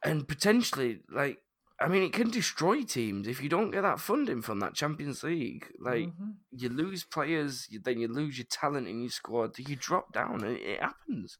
[0.04, 1.42] and potentially, like,
[1.80, 5.22] I mean, it can destroy teams if you don't get that funding from that Champions
[5.22, 5.66] League.
[5.80, 6.34] Like, Mhm.
[6.52, 9.58] you lose players, you, then you lose your talent in your squad.
[9.58, 11.38] You drop down, and it, it happens.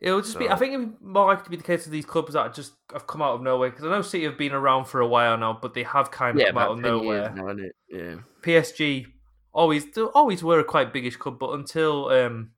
[0.00, 0.48] It'll just be.
[0.48, 2.72] I think it'd be more likely to be the case of these clubs that just
[2.92, 3.70] have come out of nowhere.
[3.70, 6.38] Because I know City have been around for a while now, but they have kind
[6.40, 7.32] of come out of nowhere.
[7.34, 7.54] now?
[7.88, 9.06] Yeah, PSG
[9.52, 12.50] always always were a quite biggish club, but until um,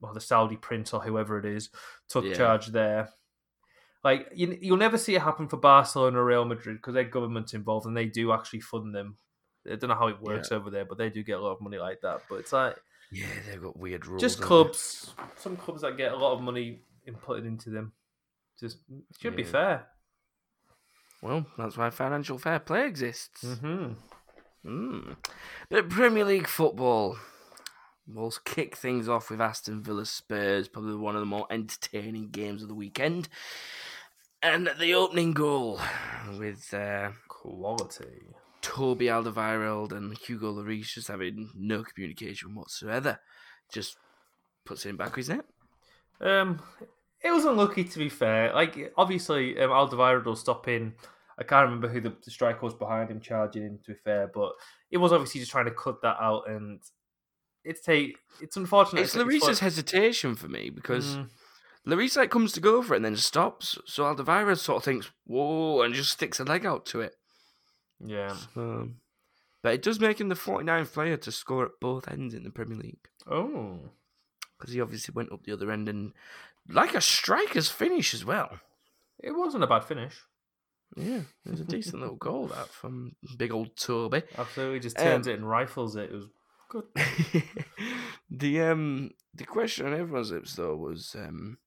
[0.00, 1.70] well, the Saudi prince or whoever it is
[2.08, 2.34] took Yeah.
[2.34, 3.10] charge there,
[4.06, 7.54] like you, you'll never see it happen for Barcelona or Real Madrid because their government's
[7.54, 9.16] involved and they do actually fund them.
[9.68, 11.60] I don't know how it works over there, but they do get a lot of
[11.60, 12.20] money like that.
[12.30, 12.76] But it's like
[13.10, 14.22] yeah, they've got weird rules.
[14.22, 17.94] just clubs, some clubs that get a lot of money inputted into them.
[18.60, 19.88] Just it should be fair.
[21.20, 23.42] Well, that's why financial fair play exists.
[23.42, 23.94] hmm
[24.64, 25.16] Mm.
[25.68, 27.18] But Premier League football.
[28.08, 32.62] We'll kick things off with Aston Villa Spurs, probably one of the more entertaining games
[32.62, 33.28] of the weekend.
[34.42, 35.80] And the opening goal
[36.38, 38.34] with uh, Quality.
[38.60, 43.20] Toby Alderweireld and Hugo Lloris just having no communication whatsoever.
[43.72, 43.96] Just
[44.64, 45.44] puts it in back of his net.
[46.20, 46.60] Um,
[47.22, 48.52] it was unlucky to be fair.
[48.52, 50.94] Like obviously, um, Alderweireld will stop in.
[51.38, 53.78] I can't remember who the, the striker was behind him charging in.
[53.84, 54.52] To be fair, but
[54.90, 56.80] it was obviously just trying to cut that out, and
[57.64, 59.02] it's take it's unfortunate.
[59.02, 61.28] It's Lloris's hesitation for me because Mm,
[61.86, 63.78] Lloris like comes to go for it and then stops.
[63.86, 67.14] So Alderweireld sort of thinks, whoa, and just sticks a leg out to it.
[68.04, 68.36] yeah.
[68.56, 68.96] Um,
[69.62, 72.50] but it does make him the 49th player to score at both ends in the
[72.50, 73.78] Premier League Oh,
[74.58, 76.12] because he obviously went up the other end and
[76.68, 78.58] like a striker's finish as well.
[79.22, 80.16] it wasn't a bad finish.
[80.96, 84.22] Yeah, it was a decent little goal that from big old Toby.
[84.38, 86.10] Absolutely, just turns Um, it and rifles it.
[86.10, 86.26] It was
[86.68, 86.84] good.
[88.30, 91.58] the um the question on everyone's lips though was um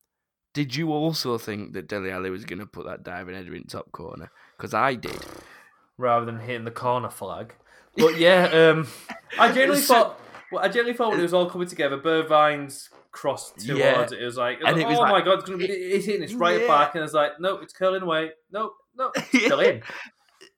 [0.60, 3.64] did you also think that Dele Alli was going to put that diving header in
[3.64, 4.30] top corner?
[4.58, 5.18] Because I did.
[5.98, 7.54] rather than hitting the corner flag.
[7.96, 8.88] But yeah, um,
[9.40, 10.20] I generally So- thought.
[10.52, 14.02] Well, I generally thought when it was all coming together, Bergwijn's crossed towards Yeah.
[14.02, 14.12] it.
[14.12, 15.66] It was like, it was like, it was oh like- my god, it's gonna be,
[15.68, 16.68] it's hitting, it's right Yeah.
[16.68, 19.82] back, and it's like, no, it's curling away, no, no, it's still in.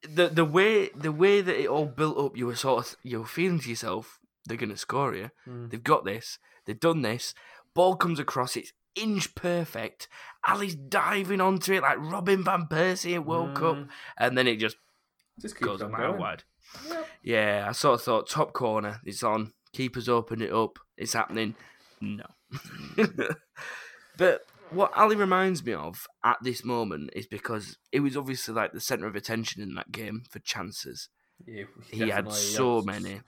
[0.10, 3.20] the the way the way that it all built up, you were sort of you
[3.20, 5.32] were feeling to yourself, they're gonna score here.
[5.48, 5.70] Mm.
[5.70, 6.40] They've got this.
[6.66, 7.36] They've done this.
[7.74, 8.56] Ball comes across.
[8.56, 10.08] It's inch perfect.
[10.46, 13.90] Alli's diving onto it like Robin van Persie in World Cup, Mm.
[14.18, 14.78] and then it just
[15.40, 16.44] Just goes mile wide.
[16.88, 17.08] Yep.
[17.24, 19.00] Yeah, I sort of thought top corner.
[19.06, 19.54] It's on.
[19.74, 20.78] Keepers open it up.
[20.98, 21.56] It's happening.
[22.00, 22.26] No.
[24.18, 28.74] but what Alli reminds me of at this moment is because it was obviously like
[28.74, 31.10] the centre of attention in that game for chances.
[31.46, 33.22] Yeah, He had so many.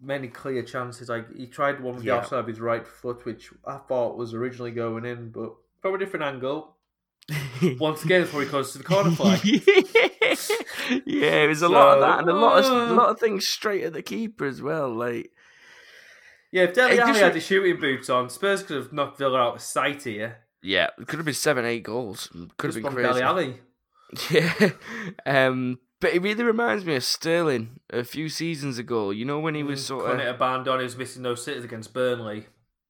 [0.00, 1.08] Many clear chances.
[1.08, 2.14] Like he tried one with Yeah.
[2.16, 5.94] the outside of his right foot, which I thought was originally going in, but from
[5.94, 6.76] a different angle.
[7.80, 9.40] Once again, before he goes to the corner flag.
[11.06, 13.18] yeah, it was a lot of that, and a lot of uh, a lot of
[13.18, 14.92] things straight at the keeper as well.
[14.94, 15.30] Like,
[16.52, 19.54] Yeah, if Alli just- had his shooting boots on, Spurs could have knocked Villa out
[19.56, 20.38] of sight here.
[20.62, 22.28] yeah, it could have been seven, eight goals.
[22.58, 23.20] Could Just have been crazy.
[23.20, 23.60] Dele Alli.
[24.30, 24.70] Yeah,
[25.26, 29.08] um, but it really reminds me of Sterling a few seasons ago.
[29.10, 31.42] You know when he was mm, sort Cutting of band on, he was missing those
[31.42, 32.48] sitters against Burnley.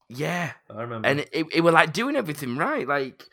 [0.09, 1.07] yeah, I remember.
[1.07, 2.88] and it, it were like doing everything right.
[2.88, 3.29] Like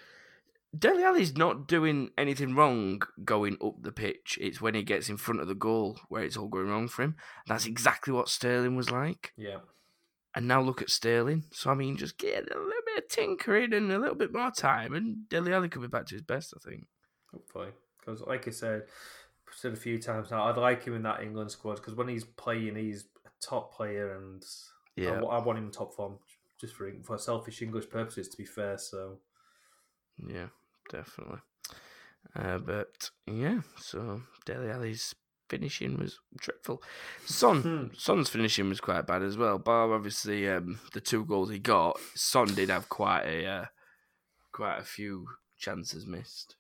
[0.77, 4.37] Dele Alli's not doing anything wrong going up the pitch.
[4.39, 7.01] It's when he gets in front of the goal where it's all going wrong for
[7.01, 7.15] him.
[7.47, 9.33] That's exactly what Sterling was like.
[9.35, 9.61] Yeah.
[10.35, 11.45] And now look at Sterling.
[11.51, 14.51] So I mean, just get a little bit of tinkering and a little bit more
[14.51, 16.53] time, and Dele Alli could be back to his best.
[16.55, 16.85] I think.
[17.31, 18.83] Hopefully, because like I said,
[19.61, 22.23] said a few times now, I'd like him in that England squad because when he's
[22.23, 24.43] playing, he's a top player, and
[24.97, 26.17] I, Yeah, I want him in top form
[26.59, 28.27] just for for selfish English purposes.
[28.29, 29.19] To be fair, so
[30.27, 30.47] yeah,
[30.89, 31.39] definitely.
[32.35, 35.13] Uh, but yeah, so Dele Alli's
[35.49, 36.81] finishing was dreadful.
[37.25, 37.85] Son, Hmm.
[37.97, 39.57] Son's finishing was quite bad as well.
[39.59, 41.99] Bar obviously um, the two goals he got.
[42.15, 43.65] Son did have quite a uh,
[44.51, 46.55] quite a few chances missed.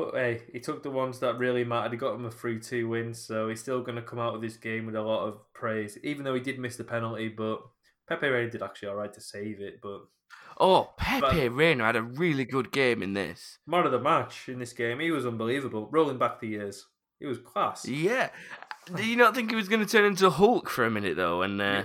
[0.00, 1.92] But hey, he took the ones that really mattered.
[1.92, 4.40] He got him a 3 2 win, so he's still going to come out of
[4.40, 7.28] this game with a lot of praise, even though he did miss the penalty.
[7.28, 7.60] But
[8.08, 9.80] Pepe Reina did actually all right to save it.
[9.82, 10.00] But
[10.58, 13.58] Oh, Pepe Reina had a really good game in this.
[13.66, 15.88] man of the match in this game, he was unbelievable.
[15.90, 16.86] Rolling back the years,
[17.18, 17.86] he was class.
[17.86, 18.30] Yeah.
[18.94, 21.42] Do you not think he was going to turn into Hulk for a minute though?
[21.42, 21.84] And uh,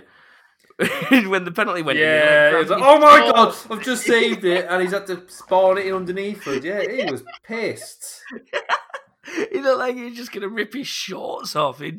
[1.29, 3.55] when the penalty went, in, Yeah, he he like, oh my god.
[3.69, 6.63] I've just saved it, and he's had to spawn it in underneath us.
[6.63, 8.21] Yeah, he was pissed.
[9.51, 11.79] he looked like he was just going to rip his shorts off.
[11.79, 11.97] He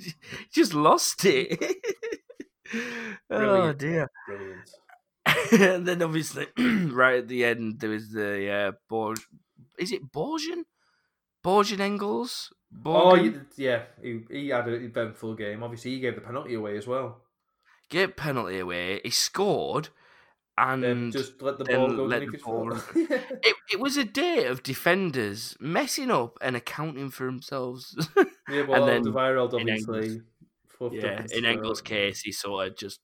[0.53, 1.59] just lost it.
[3.31, 4.11] oh dear.
[4.27, 4.69] Brilliant.
[5.53, 9.19] and then obviously, right at the end, there was the uh, Borg.
[9.79, 10.65] Is it Borgian?
[11.43, 12.53] Borgian Engels?
[12.85, 13.25] Oh, Borgen?
[13.25, 15.63] you- yeah, he, he had an eventful game.
[15.63, 17.23] Obviously, he gave the penalty away as well.
[17.89, 19.01] Get penalty away.
[19.05, 19.91] He scored,
[20.59, 24.47] and Then just let the ball go let the ball it, it was a day
[24.47, 27.95] of defenders messing up and accounting for themselves.
[28.51, 29.97] yeah, well, And then in obviously.
[29.97, 30.23] Engels-
[30.93, 31.45] yeah, in.
[31.45, 33.01] Engel's case, he sort of just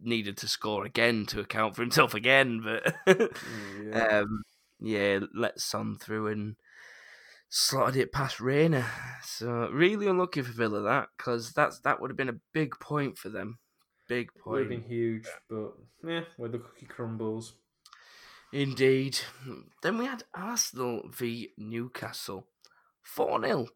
[0.00, 2.60] needed to score again to account for himself again.
[2.62, 4.18] But Mm, yeah.
[4.20, 4.42] um,
[4.80, 6.56] yeah, let Son through and
[7.54, 8.86] slotted it past Reina.
[9.22, 13.18] So really unlucky for Villa that because that's that would have been a big point
[13.18, 13.58] for them.
[14.08, 14.52] Big point.
[14.52, 17.54] Would have been huge, but yeah, where the cookie crumbles.
[18.52, 19.18] Indeed.
[19.82, 22.46] Then we had Arsenal v Newcastle.
[23.02, 23.66] 4 0.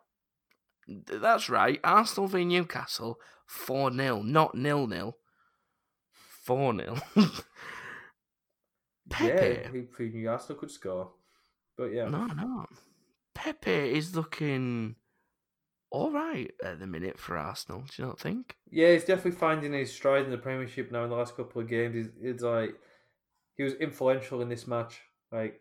[0.86, 1.80] That's right.
[1.82, 3.18] Arsenal v Newcastle.
[3.46, 4.22] 4 0.
[4.22, 5.16] Not nil nil.
[6.44, 6.96] 4 0.
[9.08, 9.26] Pepe.
[9.26, 11.12] Yeah, who knew Arsenal could score?
[11.76, 12.66] But yeah, No, no.
[13.36, 14.96] Pepe is looking
[15.90, 17.82] all right at the minute for Arsenal.
[17.82, 18.56] Do you not think?
[18.70, 21.04] yeah, he's definitely finding his stride in the Premiership now.
[21.04, 22.74] In the last couple of games, he's, it's like
[23.56, 25.00] he was influential in this match.
[25.32, 25.60] Like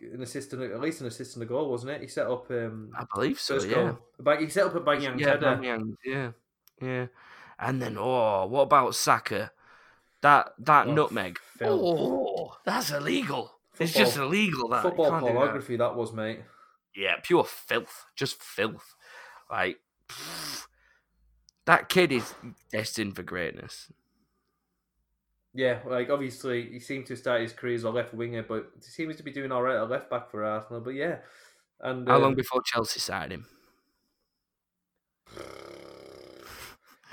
[0.00, 2.00] an assistant, at least an assist and a goal, wasn't it?
[2.02, 3.62] He set up um, I believe so.
[3.62, 3.74] yeah.
[4.24, 4.36] goal.
[4.38, 5.78] He set up Aubameyang's yeah.
[6.04, 6.30] Yeah,
[6.80, 7.06] yeah.
[7.58, 9.50] And then, oh, what about Saka?
[10.22, 11.38] That that Oh, nutmeg.
[11.58, 11.80] filth.
[11.98, 13.57] Oh, that's illegal.
[13.80, 14.68] It's just illegal.
[14.68, 15.78] That Football can't that.
[15.78, 15.96] that.
[15.96, 16.40] was, mate.
[16.94, 18.06] Yeah, pure filth.
[18.16, 18.94] Just filth.
[19.50, 20.66] Like pfft.
[21.66, 22.34] that kid is
[22.72, 23.90] destined for greatness.
[25.54, 28.90] Yeah, like obviously he seemed to start his career as a left winger, but he
[28.90, 30.80] seems to be doing all right at left back for Arsenal.
[30.80, 31.16] But yeah,
[31.80, 33.46] and How long um, before Chelsea signed him?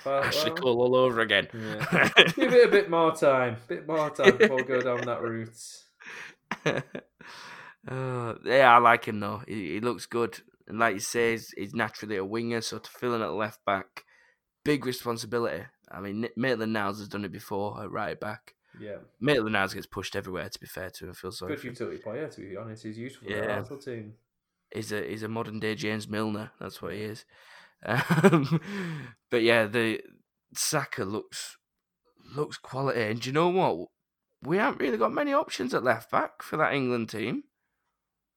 [0.06, 1.47] well, Ashley well, Cole all over again.
[1.54, 2.10] Yeah.
[2.36, 5.85] Give it a bit more time, bit more time before we go down that route.
[7.87, 9.41] uh, yeah, I like him though.
[9.47, 12.89] He, he looks good, and like you say, he's, he's naturally a winger, so to
[12.89, 14.03] fill in at left back,
[14.63, 15.63] big responsibility.
[15.91, 18.53] I mean, Maitland Niles has done it before at right back.
[18.79, 20.49] Yeah, Maitland Niles gets pushed everywhere.
[20.49, 22.83] To be fair to him, I feel sorry good utility player to be honest.
[22.83, 23.57] He's useful for the Yeah.
[23.57, 24.13] Arsenal team.
[24.73, 26.51] He's a he's a modern day James Milner.
[26.59, 27.25] That's what he is.
[27.85, 28.59] Um,
[29.29, 30.01] but yeah, the
[30.55, 31.55] Saka looks
[32.35, 33.89] looks quality, and do you know what?
[34.45, 37.43] We haven't really got many options at left back for that England team.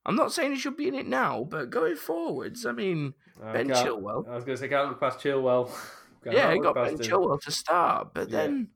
[0.06, 3.52] I'm not saying he should be in it now, but going forwards, I mean, I
[3.52, 4.26] Ben Chilwell.
[4.26, 5.70] I was going to say can't look past Chilwell.
[6.24, 6.98] Yeah, you got Ben him.
[6.98, 8.38] Chilwell to start, but Yeah.
[8.38, 8.68] then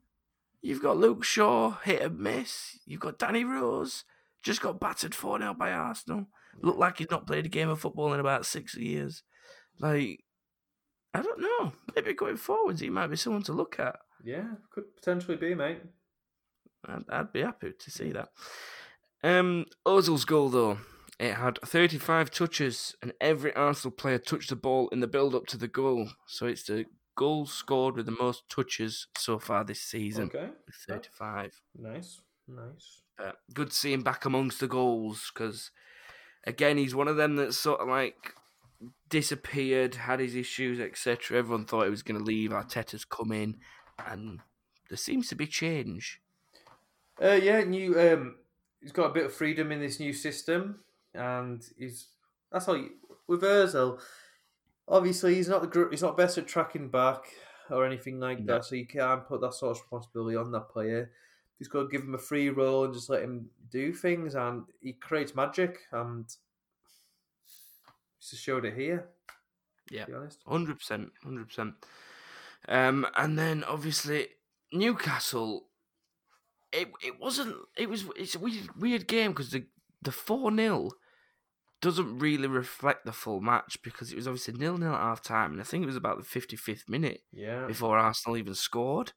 [0.61, 2.79] you've got Luke Shaw hit and miss.
[2.85, 4.05] You've got Danny Rose
[4.41, 6.27] just got battered 4 0 by Arsenal.
[6.61, 9.23] Looked like he's not played a game of football in about six years.
[9.79, 10.23] Like,
[11.13, 11.73] I don't know.
[11.95, 13.97] Maybe going forwards, he might be someone to look at.
[14.23, 15.81] Yeah, could potentially be, mate.
[16.85, 18.29] I'd, I'd be happy to see that.
[19.23, 20.79] Um, Ozil's goal, though,
[21.19, 25.45] it had 35 touches, and every Arsenal player touched the ball in the build up
[25.47, 26.09] to the goal.
[26.27, 30.75] So it's the goal scored with the most touches so far this season, Okay, with
[30.87, 31.61] 35.
[31.75, 33.01] nice, nice.
[33.17, 35.69] But good to see him back amongst the goals because,
[36.45, 38.33] again, he's one of them that sort of like
[39.09, 41.37] disappeared, had his issues, etc.
[41.37, 42.49] Everyone thought he was going to leave.
[42.51, 43.57] Arteta's come in,
[44.05, 44.39] and
[44.89, 46.19] there seems to be change.
[47.21, 48.35] Uh, yeah, new um,
[48.81, 50.79] he's got a bit of freedom in this new system,
[51.13, 52.07] and he's
[52.51, 52.77] that's all.
[52.77, 52.91] You,
[53.27, 53.99] with Özil,
[54.87, 57.25] obviously he's not the he's not best at tracking back
[57.69, 58.55] or anything like No.
[58.55, 61.11] that, so you can't put that sort of responsibility on that player.
[61.59, 64.63] He's got to give him a free role and just let him do things, and
[64.81, 65.79] he creates magic.
[65.91, 66.25] And
[68.19, 69.09] he's just showed it here.
[69.89, 70.05] Yeah.
[70.47, 71.75] Hundred percent, hundred percent.
[72.67, 74.27] Um, and then obviously
[74.71, 75.67] Newcastle.
[76.73, 77.55] It it wasn't.
[77.77, 78.05] It was.
[78.15, 79.65] It's a weird weird game because the
[80.01, 80.89] the four 0
[81.81, 85.51] doesn't really reflect the full match because it was obviously nil nil at half time,
[85.51, 87.67] and I think it was about the fifty fifth minute Yeah.
[87.67, 89.11] before Arsenal even scored.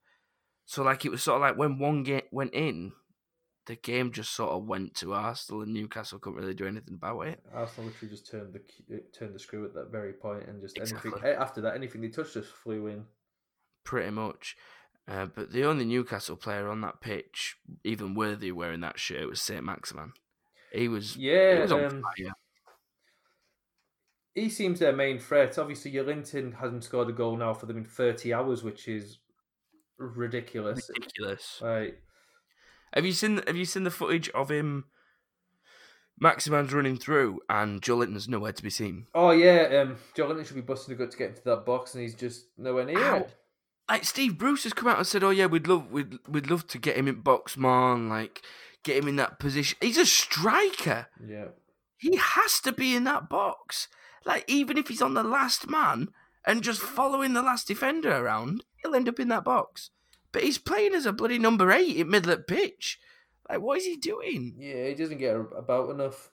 [0.65, 2.93] So like it was sort of like when one game went in,
[3.67, 7.21] the game just sort of went to Arsenal, and Newcastle couldn't really do anything about
[7.29, 7.41] it.
[7.55, 11.13] Arsenal literally just turned the turned the screw at that very point, and just Exactly.
[11.13, 13.07] anything after that, anything they touched just flew in.
[13.85, 14.57] pretty much.
[15.09, 19.29] Uh, but the only Newcastle player on that pitch, even worthy of wearing that shirt,
[19.29, 20.13] was Saint-Maximin.
[20.73, 21.55] He was, yeah.
[21.55, 22.33] he was on um, fire.
[24.35, 25.59] he seems their main threat.
[25.59, 29.19] Obviously, Linton hasn't scored a goal now for them in thirty hours, which is
[29.97, 30.91] ridiculous.
[30.93, 31.61] Ridiculous.
[31.63, 31.95] Right.
[32.93, 33.43] Have you seen?
[33.47, 34.87] Have you seen the footage of him?
[36.19, 39.07] Maximin's running through, and Joelinton's nowhere to be seen.
[39.15, 42.03] Oh yeah, um, Joelinton should be busting a gut to get into that box, and
[42.03, 43.27] he's just nowhere near Ow.
[43.89, 46.67] Like Steve Bruce has come out and said, "Oh yeah, we'd love, we'd, we'd love
[46.69, 48.43] to get him in box more, and like
[48.87, 49.77] get him in that position.
[49.81, 51.09] He's a striker.
[51.27, 51.49] Yeah.
[51.99, 53.89] He has to be in that box.
[54.25, 56.09] Like even if he's on the last man
[56.47, 59.91] and just following the last defender around, he'll end up in that box.
[60.33, 62.99] But he's playing as a bloody number eight in middle of pitch.
[63.49, 64.55] Like what is he doing?
[64.59, 66.31] Yeah, he doesn't get about enough.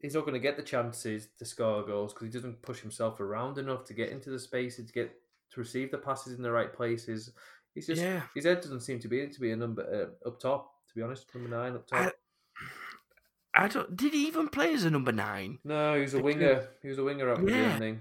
[0.00, 3.20] He's not going to get the chances to score goals because he doesn't push himself
[3.20, 5.14] around enough to get into the spaces to get
[5.54, 7.32] to receive the passes in the right places.
[7.74, 8.22] He's just Yeah.
[8.34, 10.74] his head doesn't seem to be it to be a number uh, up top.
[10.88, 12.00] To be honest, number nine up top.
[12.00, 12.12] I-
[13.54, 13.94] I don't.
[13.96, 15.58] Did he even play as a number nine?
[15.64, 16.68] no, he was a because- winger.
[16.80, 17.94] He was a winger out Yeah.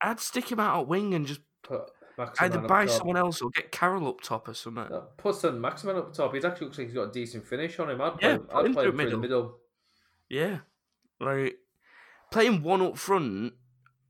[0.00, 1.90] I'd stick him out at wing and just Put
[2.38, 2.98] either up buy top.
[2.98, 4.86] someone else or get Carroll up top or something.
[4.90, 6.32] No, put some Maximin up top.
[6.34, 8.00] He actually looks like he's got a decent finish on him.
[8.00, 8.48] I'd play Yeah, him.
[8.54, 9.58] I'd play him through the middle.
[10.28, 10.58] Yeah,
[11.20, 11.58] like
[12.30, 13.54] playing one up front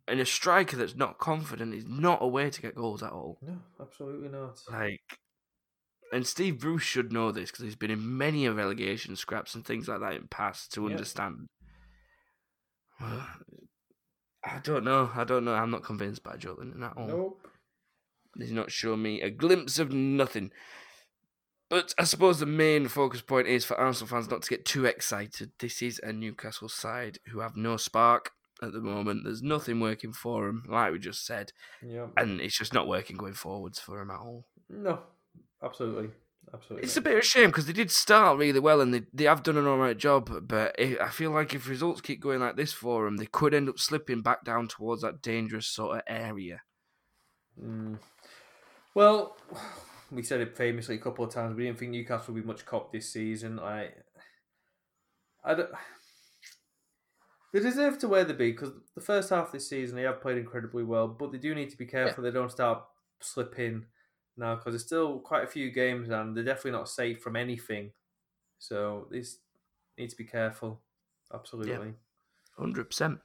[0.06, 3.38] and a striker that's not confident is not a way to get goals at all.
[3.42, 4.58] No, absolutely not.
[4.70, 5.00] Like,
[6.12, 9.64] and Steve Bruce should know this because he's been in many a relegation scraps and
[9.64, 10.90] things like that in past to Yeah.
[10.90, 11.46] understand.
[13.00, 15.10] I don't know.
[15.14, 15.54] I don't know.
[15.54, 17.06] I'm not convinced by Joelinton at all.
[17.06, 17.48] Nope.
[18.36, 20.50] He's not showing me a glimpse of nothing.
[21.70, 24.84] But I suppose the main focus point is for Arsenal fans not to get too
[24.84, 25.52] excited.
[25.58, 28.32] This is a Newcastle side who have no spark
[28.64, 29.24] at the moment.
[29.24, 32.06] There's nothing working for him, like we just said, Yeah.
[32.16, 34.46] and it's just not working going forwards for him at all.
[34.68, 35.00] No.
[35.62, 36.10] Absolutely.
[36.52, 36.84] Absolutely.
[36.84, 39.24] It's a bit of a shame because they did start really well and they, they
[39.24, 40.46] have done an alright job.
[40.46, 43.54] But i I feel like if results keep going like this for them, they could
[43.54, 46.62] end up slipping back down towards that dangerous sort of area.
[47.60, 47.98] Mm.
[48.94, 49.36] Well,
[50.12, 51.56] we said it famously a couple of times.
[51.56, 53.58] We didn't think Newcastle would be much cop this season.
[53.58, 53.90] I,
[55.44, 55.70] I don't.
[57.54, 60.20] They deserve to wear the be because the first half of this season they have
[60.20, 62.82] played incredibly well, but they do need to be careful they don't start
[63.20, 63.86] slipping
[64.36, 67.92] now because there's still quite a few games and they're definitely not safe from anything.
[68.58, 69.38] So this
[69.96, 70.80] need to be careful.
[71.32, 71.94] Absolutely.
[72.58, 73.20] Hundred percent.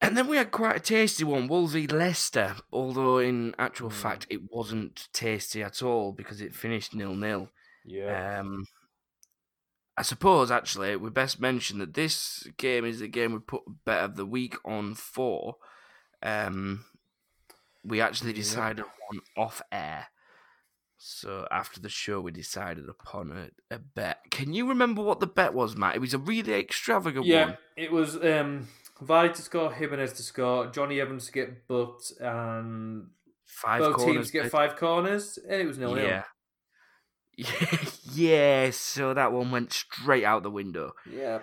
[0.00, 2.56] And then we had quite a tasty one, Wolvie Leicester.
[2.72, 3.92] Although in actual Mm.
[3.92, 7.50] fact, it wasn't tasty at all because it finished nil nil.
[7.84, 8.40] Yeah.
[8.40, 8.64] Um,
[9.96, 14.02] I suppose actually we best mention that this game is the game we put bet
[14.04, 15.56] of the week on for.
[16.22, 16.84] Um,
[17.84, 20.08] we actually decided on off air.
[20.96, 24.20] So after the show, we decided upon a, a bet.
[24.30, 25.96] Can you remember what the bet was, Matt?
[25.96, 27.58] It was a really extravagant Yeah, one.
[27.76, 28.68] Yeah, it was um,
[29.02, 33.08] Vardy to score, Jimenez to score, Jonny Evans to get booked, and
[33.44, 34.14] Five both corners.
[34.14, 36.06] teams get five corners, and it was nil nil.
[36.06, 36.24] Yeah.
[37.36, 40.92] Yeah, so that one went straight out the window.
[41.10, 41.40] Yeah,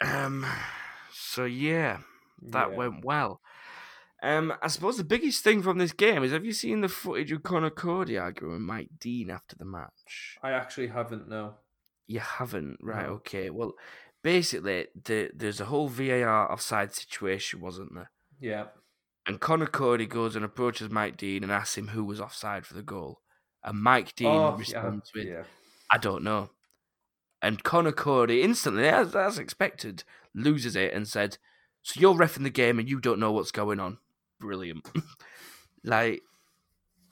[0.00, 0.44] Um,
[1.12, 1.98] so yeah,
[2.42, 2.76] that Yeah.
[2.76, 3.40] went well.
[4.22, 7.30] Um, I suppose the biggest thing from this game is have you seen the footage
[7.32, 10.38] of Conor Coady arguing with Mike Dean after the match?
[10.42, 11.28] I actually haven't.
[11.28, 11.56] No.
[12.06, 13.06] You haven't, right?
[13.06, 13.12] No.
[13.14, 13.50] Okay.
[13.50, 13.74] Well,
[14.22, 18.10] basically, the, there's a whole VAR offside situation, wasn't there?
[18.40, 18.64] Yeah.
[19.26, 22.74] And Conor Coady goes and approaches Mike Dean and asks him who was offside for
[22.74, 23.20] the goal.
[23.64, 24.56] And Mike Dean oh, yeah.
[24.56, 25.42] responds with, yeah.
[25.90, 26.50] I don't know.
[27.40, 30.04] And Conor Coady instantly, as, as expected,
[30.34, 31.38] loses it and said,
[31.82, 33.98] So you're refing the game and you don't know what's going on.
[34.40, 34.88] Brilliant.
[35.84, 36.22] like,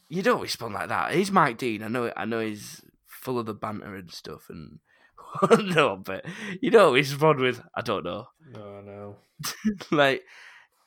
[0.09, 1.14] you don't respond like that.
[1.14, 1.82] He's Mike Dean.
[1.82, 4.80] I know I know he's full of the banter and stuff and
[5.74, 6.24] no, but
[6.61, 8.28] you know, we respond with, I don't know.
[8.53, 9.16] No, no.
[9.90, 10.22] like,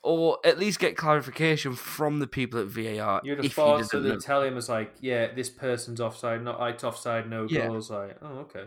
[0.06, 3.22] or at least get clarification from the people at VAR.
[3.24, 6.84] You'd have thought doesn't they'd tell him as like, yeah, this person's offside, not it's
[6.84, 7.68] offside, no Yeah.
[7.68, 7.89] goals.
[7.89, 8.66] Like, oh, okay,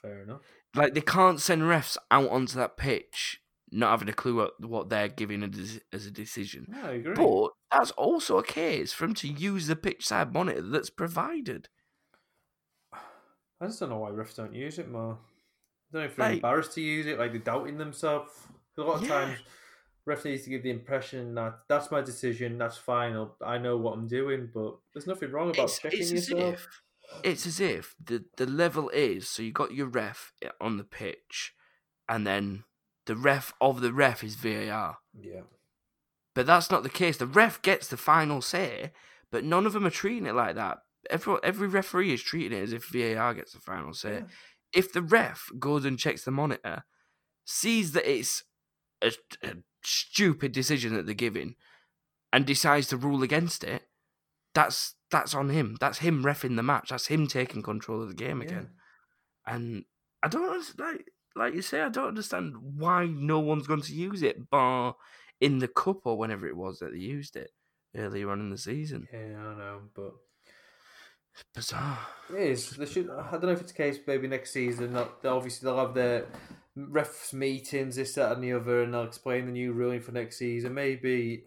[0.00, 0.42] fair enough.
[0.74, 4.88] Like, they can't send refs out onto that pitch not having a clue what, what
[4.88, 5.42] they're giving
[5.92, 6.66] as a decision.
[6.70, 7.14] Yeah, I agree.
[7.14, 11.68] But that's also a case for him to use the pitch side monitor that's provided.
[13.60, 15.18] I just don't know why refs don't use it more.
[15.92, 18.32] I don't know if they're Like- embarrassed to use it, like they're doubting themselves.
[18.76, 19.08] A lot of Yeah.
[19.08, 19.38] times,
[20.06, 23.36] ref needs to give the impression that that's my decision, that's final.
[23.40, 26.54] I'll- know what I'm doing, but there's nothing wrong about It's, checking it's as yourself.
[26.54, 26.80] if
[27.22, 30.84] it's as if the the level is so you got your ref eh, on the
[30.84, 31.54] pitch,
[32.08, 32.64] and then
[33.06, 34.98] the ref of the ref is VAR.
[35.18, 35.42] Yeah.
[36.34, 37.16] But that's not the case.
[37.16, 38.92] The ref gets the final say,
[39.30, 40.78] but none of them are treating it like that.
[41.10, 44.14] Every every referee is treating it as if VAR gets the final say.
[44.14, 44.22] Yeah.
[44.72, 46.84] If the ref goes and checks the monitor,
[47.44, 48.42] sees that it's
[49.02, 49.54] a, a
[49.86, 51.56] stupid decision that they're giving,
[52.32, 53.82] and decides to rule against it,
[54.54, 55.76] that's that's on him.
[55.80, 56.90] That's him refing the match.
[56.90, 58.46] That's him taking control of the game Yeah.
[58.48, 58.70] again.
[59.46, 59.84] And
[60.22, 61.06] I don't like
[61.36, 64.96] like you say, I don't understand why no one's going to use it, bar
[65.40, 67.50] in the cup or whenever it was that they used it
[67.96, 69.08] earlier on in the season.
[69.12, 70.14] Yeah, I know, but
[71.34, 71.98] It's bizarre.
[72.30, 72.70] it is.
[72.70, 73.10] They should.
[73.10, 73.98] I don't know if it's the case.
[74.06, 76.26] Maybe next season, obviously they'll have their
[76.76, 80.38] refs meetings, this, that, and the other, and they'll explain the new ruling for next
[80.38, 80.74] season.
[80.74, 81.44] Maybe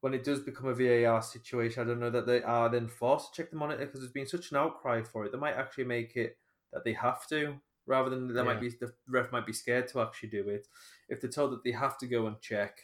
[0.00, 3.34] when it does become a VAR situation, I don't know that they are then forced
[3.34, 5.32] to check the monitor because there's been such an outcry for it.
[5.32, 6.38] They might actually make it
[6.72, 7.54] that they have to,
[7.86, 10.66] rather than there might be the ref might be scared to actually do it.
[11.08, 12.78] If they're told that they have to go and check,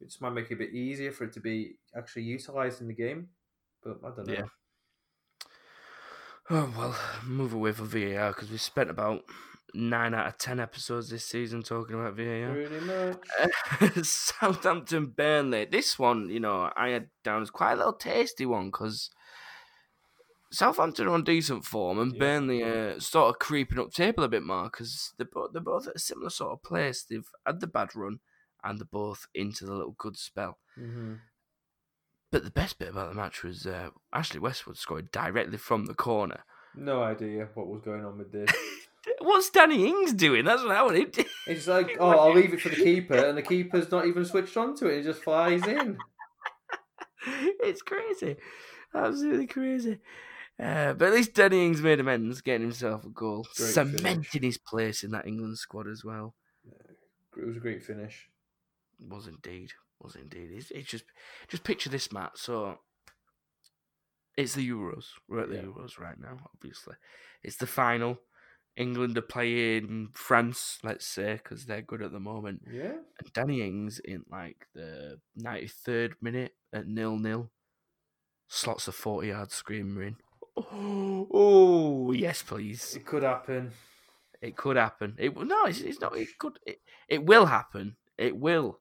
[0.00, 2.88] it just might make it a bit easier for it to be actually utilised in
[2.88, 3.28] the game.
[3.82, 4.32] But I don't know.
[4.32, 4.44] Yeah.
[6.48, 9.24] Oh well, move away from VAR because we spent about
[9.74, 13.14] nine out of ten episodes this season talking about VAR.
[14.02, 15.64] Southampton Burnley.
[15.66, 19.10] This one, you know, I had down as quite a little tasty one because
[20.52, 22.18] Southampton are on decent form and Yeah.
[22.18, 25.86] Burnley are sort of creeping up table a bit more because they're both, they're both
[25.86, 27.02] at a similar sort of place.
[27.02, 28.20] They've had the bad run
[28.64, 30.58] and they're both into the little good spell.
[30.74, 31.14] hmm
[32.32, 35.94] But the best bit about the match was uh, Ashley Westwood scoring directly from the
[35.94, 36.44] corner.
[36.74, 38.50] No idea what was going on with this.
[39.20, 40.44] What's Danny Ings doing?
[40.44, 41.24] That's what I wanted.
[41.46, 44.56] It's like, oh, I'll leave it for the keeper, and the keeper's not even switched
[44.56, 44.98] on to it.
[44.98, 45.96] It just flies in.
[47.26, 48.36] it's crazy.
[48.94, 49.98] Absolutely crazy.
[50.58, 54.44] Uh, but at least Danny Ings made amends, getting himself a goal, Great cementing finish.
[54.56, 56.34] his place in that England squad as well.
[57.36, 58.28] It was a great finish.
[59.08, 60.50] Was indeed, was indeed.
[60.52, 61.04] It's, it's just,
[61.48, 62.36] just picture this, Matt.
[62.36, 62.78] So,
[64.36, 65.04] it's the Euros.
[65.28, 65.62] We're at the Yeah.
[65.62, 66.36] Euros right now.
[66.54, 66.96] Obviously,
[67.42, 68.18] it's the final.
[68.76, 72.62] England are playing France, let's say, because they're good at the moment.
[72.70, 72.94] Yeah.
[73.18, 77.50] And Danny Ings in like the ninety third minute at nil nil
[78.48, 80.16] slots a forty yard screamer in.
[81.32, 82.94] Oh, yes, please.
[82.96, 83.72] It could happen.
[84.42, 85.14] It could happen.
[85.18, 86.16] It no, it's, it's not.
[86.16, 86.58] It could.
[86.66, 87.96] It, it will happen.
[88.18, 88.80] It will.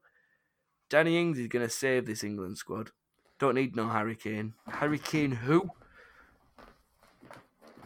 [0.90, 2.92] Danny Ings is going to save this England squad.
[3.40, 4.54] Don't need no Harry Kane.
[4.68, 5.70] Harry Kane who?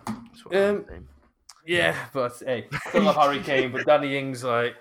[0.05, 1.07] That's what I'm Um, saying.
[1.66, 4.76] Yeah, but hey, still love Harry Kane, but Danny Ings, like,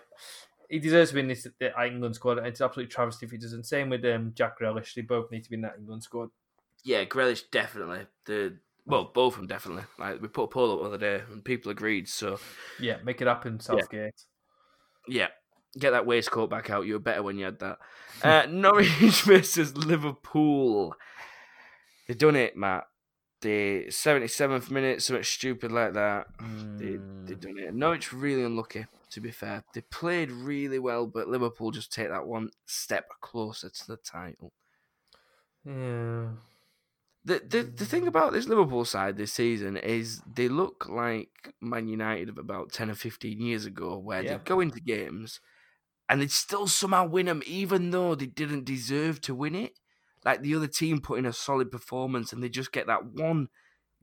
[0.69, 2.39] he deserves to be in this the England squad.
[2.39, 3.65] It's absolutely travesty if he doesn't.
[3.65, 4.95] Same with um, Jack Grealish.
[4.95, 6.31] They both need to be in that England squad.
[6.85, 8.07] Yeah, Grealish definitely.
[8.25, 8.57] The
[8.87, 9.85] well, both of them definitely.
[9.99, 12.09] Like we put a poll up the other day and people agreed.
[12.09, 12.39] So
[12.81, 14.25] Yeah, make it happen, Southgate.
[15.07, 15.29] yeah,
[15.79, 16.87] get that waistcoat back out.
[16.87, 17.79] You were better when you had that.
[18.23, 20.97] Uh, Norwich versus Liverpool.
[22.09, 22.85] They've done it, Matt.
[23.43, 26.29] The seventy seventh minute, something stupid like that.
[26.79, 27.75] They they Mm, done it.
[27.75, 28.87] Norwich really unlucky.
[29.11, 33.69] To be fair, they played really well, but Liverpool just take that one step closer
[33.71, 34.55] to the title.
[35.65, 36.33] yeah.
[37.25, 41.87] The, the the thing about this Liverpool side this season is they look like Man
[41.87, 44.35] United of about ten or fifteen years ago, where Yeah.
[44.35, 45.41] they go into games
[46.09, 49.79] and they'd still somehow win them, even though they didn't deserve to win it.
[50.25, 53.49] Like the other team put in a solid performance, and they just get that one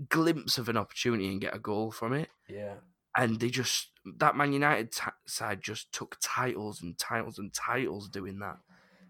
[0.10, 2.30] glimpse of an opportunity and get a goal from it.
[2.48, 2.76] Yeah.
[3.18, 8.10] And they just that Man United t- side just took titles and titles and titles
[8.10, 8.58] doing that.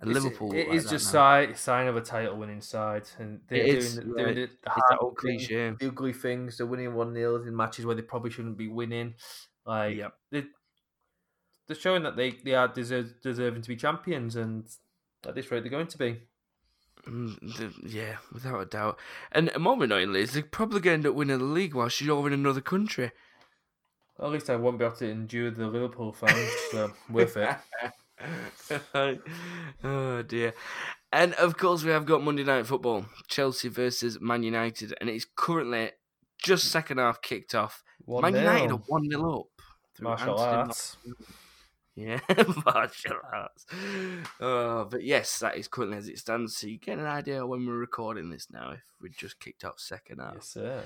[0.02, 1.46] And It's- Liverpool, It is like that just now.
[1.48, 4.34] si- sign of a title winning side, and they're It doing, is, the, doing the,
[4.34, 5.74] the it's that hard cliche.
[5.78, 6.58] the ugly things.
[6.58, 9.16] They're winning one 0 in matches where they probably shouldn't be winning.
[9.66, 10.14] Like Yep.
[10.32, 10.44] they,
[11.68, 14.66] they're showing that they they are deserve, deserving to be champions, and
[15.28, 16.22] at this rate they're going to be.
[17.08, 19.00] Mm, yeah, without a doubt.
[19.32, 22.10] And more annoyingly is they're probably going to end up winning the league while she's
[22.10, 23.12] over in another country.
[24.22, 26.52] At least I won't be able to endure the Liverpool fans.
[26.72, 27.56] So worth it.
[29.84, 30.54] oh dear.
[31.12, 35.26] And of course, we have got Monday Night Football Chelsea versus Man United, and it's
[35.36, 35.92] currently
[36.38, 37.84] just second half kicked off.
[38.06, 39.46] One Man United are 1 0 up.
[40.02, 40.98] Martial arts.
[42.00, 42.20] Yeah,
[42.66, 43.66] martial arts.
[44.40, 46.56] Oh, but yes, that is currently as it stands.
[46.56, 49.80] So you get an idea when we're recording this now if we just kicked off
[49.80, 50.36] second half.
[50.36, 50.84] Yes, sir.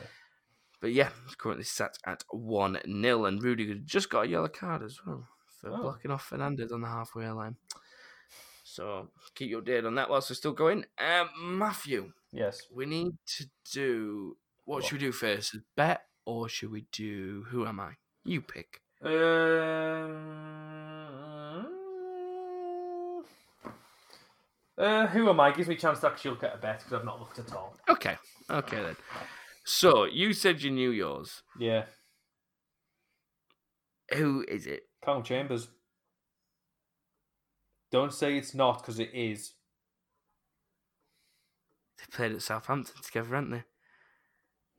[0.81, 4.81] But yeah, it's currently sat at 1 0, and Rudiger just got a yellow card
[4.83, 5.27] as well
[5.61, 5.81] for Oh.
[5.81, 7.55] blocking off Fernandes on the halfway line.
[8.63, 10.85] So keep you updated on that whilst we're still going.
[10.97, 12.61] Um, Matthew, Yes.
[12.73, 14.37] we need to do.
[14.65, 14.83] What, What?
[14.85, 15.55] should we do first?
[15.75, 17.93] Bet or should we do Who Am I?
[18.23, 18.81] You pick.
[19.03, 19.11] Um,
[24.77, 25.51] uh, who am I?
[25.51, 27.51] Gives me a chance to actually look at a bet because I've not looked at
[27.53, 27.75] all.
[27.89, 28.15] Okay,
[28.49, 28.95] okay then.
[29.65, 31.41] So you said you knew yours.
[31.59, 31.83] Yeah.
[34.15, 34.83] Who is it?
[35.03, 35.67] Callum Chambers.
[37.91, 39.53] Don't say it's not because it is.
[41.97, 43.63] They played at Southampton together, haven't they?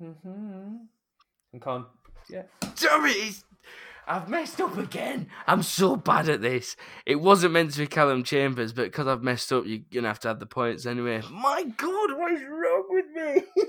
[0.05, 0.77] Mm-hmm.
[1.53, 1.87] And Callum,
[2.29, 2.43] yeah.
[2.61, 3.16] Damn it!
[3.16, 3.45] it's-
[4.07, 5.29] I've messed up again.
[5.47, 6.77] I'm so bad at this.
[7.07, 10.21] It wasn't meant to be Callum Chambers, but because I've messed up, you're gonna have
[10.21, 11.23] to have the points anyway.
[11.31, 13.43] My God, what is wrong with me?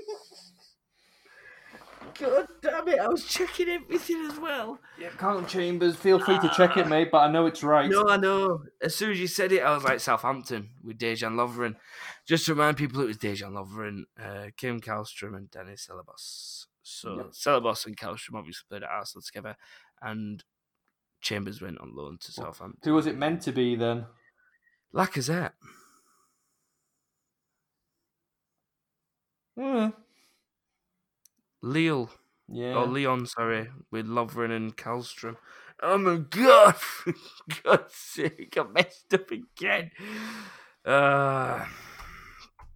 [2.18, 2.98] God damn it!
[2.98, 4.78] I was checking everything as well.
[4.98, 5.96] Yeah, Callum Chambers.
[5.96, 7.90] Feel free to check it, mate, but I know it's right.
[7.90, 8.62] No, I know.
[8.80, 11.76] As soon as you said it, I was like Southampton with Dejan Lovren.
[12.26, 16.66] Just to remind people, it was Dejan Lovren, uh, Kim Kallstrom, and Dennis Ceballos.
[16.82, 17.26] So Yep.
[17.32, 19.56] Ceballos and Kallstrom obviously played at Arsenal together,
[20.06, 20.42] and
[21.20, 22.80] Chambers went on loan to Southampton.
[22.84, 24.06] Who was it meant to be then?
[24.94, 25.52] Lacazette.
[29.58, 29.88] Hmm.
[31.62, 32.10] Lille.
[32.48, 32.74] Yeah.
[32.76, 35.36] Or Lyon, sorry, with Lovren and Kallstrom.
[35.82, 36.76] Oh my god!
[36.76, 37.12] For
[37.64, 39.90] God's sake, I messed up again.
[40.84, 41.64] Uh,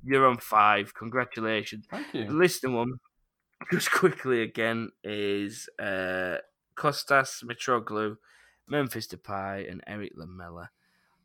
[0.03, 0.93] you're on five.
[0.95, 1.87] Congratulations.
[1.91, 2.31] Thank The you.
[2.31, 2.95] listening one,
[3.71, 6.39] just quickly again, is uh,
[6.81, 8.17] Kostas Mitroglou,
[8.67, 10.71] Memphis Depay, and Erik Lamela.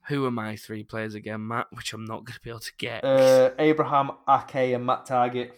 [0.10, 1.68] Who are my three players again, Matt?
[1.72, 3.04] Which I'm not going to be able to get.
[3.06, 5.52] Uh, Abraham Ake and Matt Targett.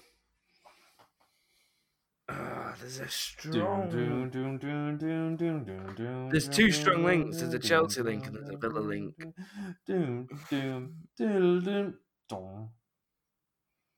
[2.29, 3.89] Ah, there's a strong.
[3.89, 7.39] Doom, doom, doom, doom, doom, doom, doom, There's two strong links.
[7.39, 9.15] There's a Chelsea link and there's a Villa link.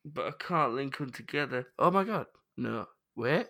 [0.06, 1.68] But I can't link them together.
[1.78, 2.28] Oh my god.
[2.56, 2.88] No.
[3.16, 3.48] Wait.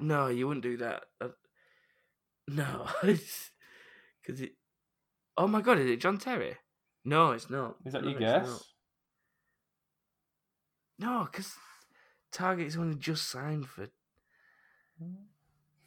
[0.00, 1.02] No, you wouldn't do that.
[1.20, 1.28] Uh,
[2.48, 2.86] no.
[4.22, 4.52] Because it.
[5.38, 6.54] Oh my god, is it John Terry?
[7.06, 7.76] No, it's not.
[7.86, 8.62] Is that No, your guess?
[10.98, 11.54] No, because
[12.30, 13.88] Targett's only just signed for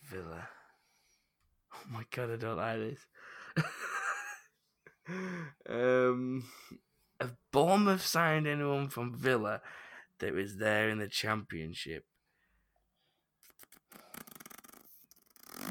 [0.03, 0.47] Villa.
[1.76, 3.05] Oh my god, I don't like this.
[5.70, 6.43] um,
[7.22, 9.61] have Bournemouth signed anyone from Villa
[10.20, 12.05] that was there in the Championship?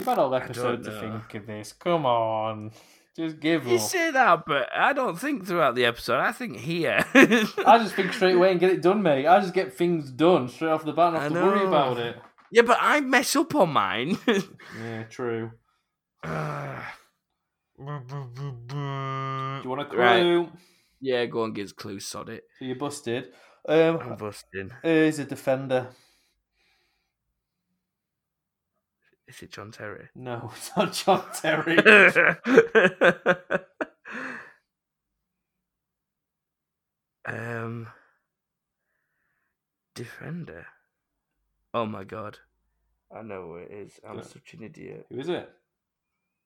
[0.02, 1.72] You've had all I episode don't to think of this.
[1.74, 2.72] Come on.
[3.16, 3.80] Just give You up.
[3.82, 6.18] say that, but I don't think throughout the episode.
[6.18, 7.04] I think here.
[7.14, 9.26] I just think straight away and get it done, mate.
[9.26, 11.66] I just get things done straight off the bat and I have to worry know.
[11.68, 12.16] about it.
[12.50, 14.18] yeah, but I mess up on mine.
[14.26, 15.50] Yeah, true.
[16.24, 16.28] Do
[17.84, 19.98] you want a clue?
[19.98, 20.48] Right.
[21.00, 22.44] yeah, go on, gives clue, sod it.
[22.58, 23.28] So you're busted.
[23.68, 24.70] Um, I'm busting.
[24.84, 25.88] is a defender.
[29.32, 30.08] Is it John Terry?
[30.14, 31.78] No, it's not John Terry.
[37.26, 37.88] um,
[39.94, 40.66] defender.
[41.74, 42.38] Oh my god,
[43.14, 43.98] I know who it is.
[44.06, 44.22] I'm Yeah.
[44.22, 45.06] such an idiot.
[45.08, 45.50] Who is it?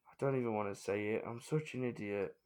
[0.08, 1.24] I don't even want to say it.
[1.26, 2.36] I'm such an idiot.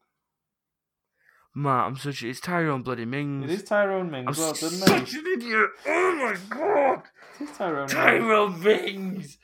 [1.54, 2.22] Matt, I'm such.
[2.22, 3.44] It's Tyrone bloody Mings.
[3.44, 4.38] It is Tyrone I'm Mings.
[4.38, 5.70] Well done, such an idiot.
[5.86, 7.02] Oh my god,
[7.40, 7.92] It is Tyrone Mings.
[7.92, 9.38] Tyrone Mings.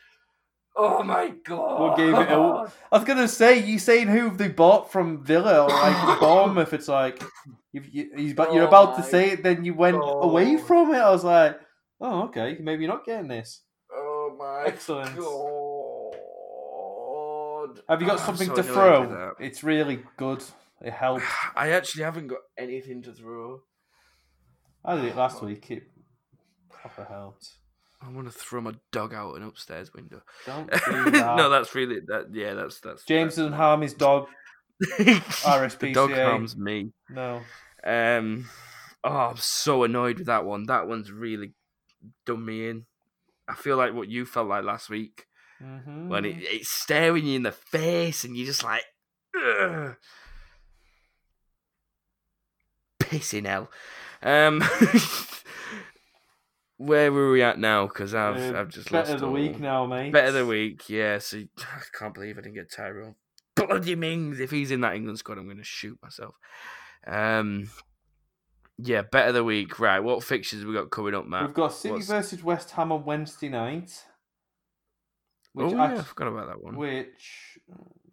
[0.78, 1.80] Oh my god.
[1.80, 5.62] What gave it a- I was gonna say, you saying who they bought from Villa
[5.62, 6.72] or like Bournemouth?
[6.74, 7.22] It's like
[7.72, 10.98] you, he's, but you're Oh about to say it, then you went away from it.
[10.98, 11.58] I was like,
[12.00, 13.62] oh, okay, maybe you're not getting this.
[13.90, 15.16] Oh my Excellent.
[15.16, 16.12] god.
[17.88, 19.32] Have you got ah, I'm something so to throw?
[19.40, 20.44] It's really good.
[20.82, 21.24] It helps.
[21.56, 23.62] I actually haven't got anything to throw.
[24.84, 25.70] I did it last week.
[25.70, 25.84] It
[26.70, 27.48] proper helped.
[28.00, 30.22] I want to throw my dog out an upstairs window.
[30.44, 31.36] Don't do that.
[31.36, 32.26] no, that's really that.
[32.32, 33.04] Yeah, that's that's.
[33.04, 34.28] James that's doesn't harm his dog.
[34.98, 35.14] the
[35.94, 36.24] dog RSPCA.
[36.24, 36.92] harms me.
[37.08, 37.40] No.
[37.82, 38.48] Um,
[39.02, 40.64] oh, I'm so annoyed with that one.
[40.64, 41.52] That one's really
[42.26, 42.84] done me in.
[43.48, 45.26] I feel like what you felt like last week.
[45.62, 46.10] Mm-hmm.
[46.10, 48.82] when it, it's staring you in the face and you're just like,
[49.34, 49.96] Ugh.
[53.00, 53.70] pissing hell.
[54.22, 54.60] Um,
[56.78, 57.86] where were we at now?
[57.86, 60.12] Because I've Uh, I've just better the all- week now, mate.
[60.12, 61.18] Better the week, yeah.
[61.18, 63.14] So I can't believe I didn't get Tyrone.
[63.54, 64.38] Bloody Mings!
[64.40, 66.34] If he's in that England squad, I'm going to shoot myself.
[67.06, 67.70] Um,
[68.78, 69.78] yeah, better the week.
[69.80, 71.46] Right, what fixtures we got coming up, Matt?
[71.46, 74.04] We've got City what's- versus West Ham on Wednesday night.
[75.54, 76.76] Which oh yeah, I forgot about that one.
[76.76, 77.58] which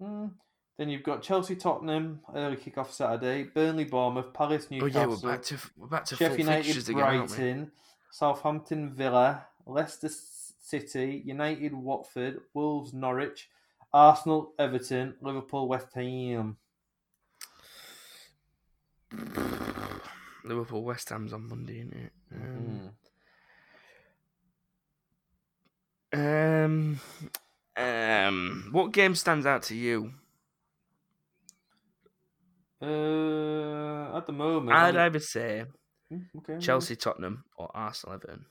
[0.01, 0.31] mm,
[0.77, 5.01] then you've got Chelsea Tottenham early kick off Saturday, Burnley Bournemouth, Palace Newcastle.
[5.01, 7.01] oh yeah, we're back to we're back to Sheffield United fixtures again?
[7.27, 7.71] Brighton,
[8.13, 13.49] Southampton Villa, Leicester City, United Watford, Wolves Norwich,
[13.91, 16.57] Arsenal Everton, Liverpool West Ham.
[20.45, 22.11] Liverpool West Ham's on Monday, isn't it?
[22.35, 22.91] Um,
[26.13, 26.65] Mm.
[26.65, 26.99] Um,
[27.75, 30.13] um, what game stands out to you?
[32.79, 35.63] Uh, at the moment, I'd either say
[36.11, 38.45] okay, Chelsea, Tottenham, or Arsenal, Everton.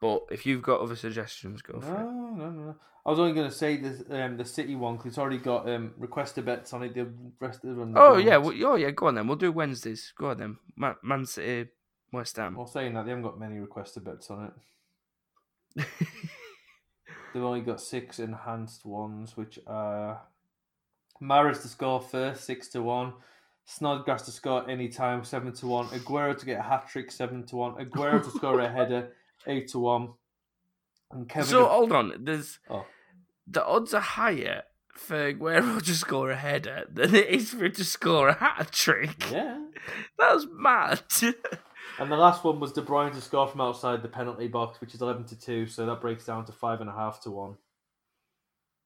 [0.00, 2.04] But if you've got other suggestions, go No, for it.
[2.04, 2.50] no, no.
[2.50, 2.76] no.
[3.04, 5.68] I was only going to say the um, the City one because it's already got
[5.68, 6.94] um, requested bets on it.
[6.94, 7.94] The rest of them.
[7.96, 8.90] Oh yeah, well, oh yeah.
[8.90, 9.26] Go on then.
[9.26, 10.12] We'll do Wednesdays.
[10.18, 10.56] Go on then.
[10.76, 11.70] Man, Man City,
[12.12, 12.56] West Ham.
[12.56, 14.52] Well, saying that they haven't got many requested bets on
[15.76, 15.86] it.
[17.32, 20.20] They've only got six enhanced ones, which are
[21.22, 23.14] Mahrez to score first, six to one.
[23.70, 25.86] Snodgrass to score anytime, seven to one.
[25.88, 27.74] Aguero to get a hat trick, seven to one.
[27.74, 29.12] Aguero to score a header,
[29.46, 30.08] eight to one.
[31.12, 31.48] And Kevin.
[31.48, 32.12] so hold on.
[32.24, 32.84] There's Oh.
[33.46, 34.64] the odds are higher
[34.94, 38.72] for Aguero to score a header than it is for him to score a hat
[38.72, 39.30] trick.
[39.30, 39.58] yeah.
[40.18, 41.02] That's mad.
[41.98, 44.94] And the last one was De Bruyne to score from outside the penalty box, which
[44.94, 45.66] is eleven to two.
[45.66, 47.56] So that breaks down to five and a half to one.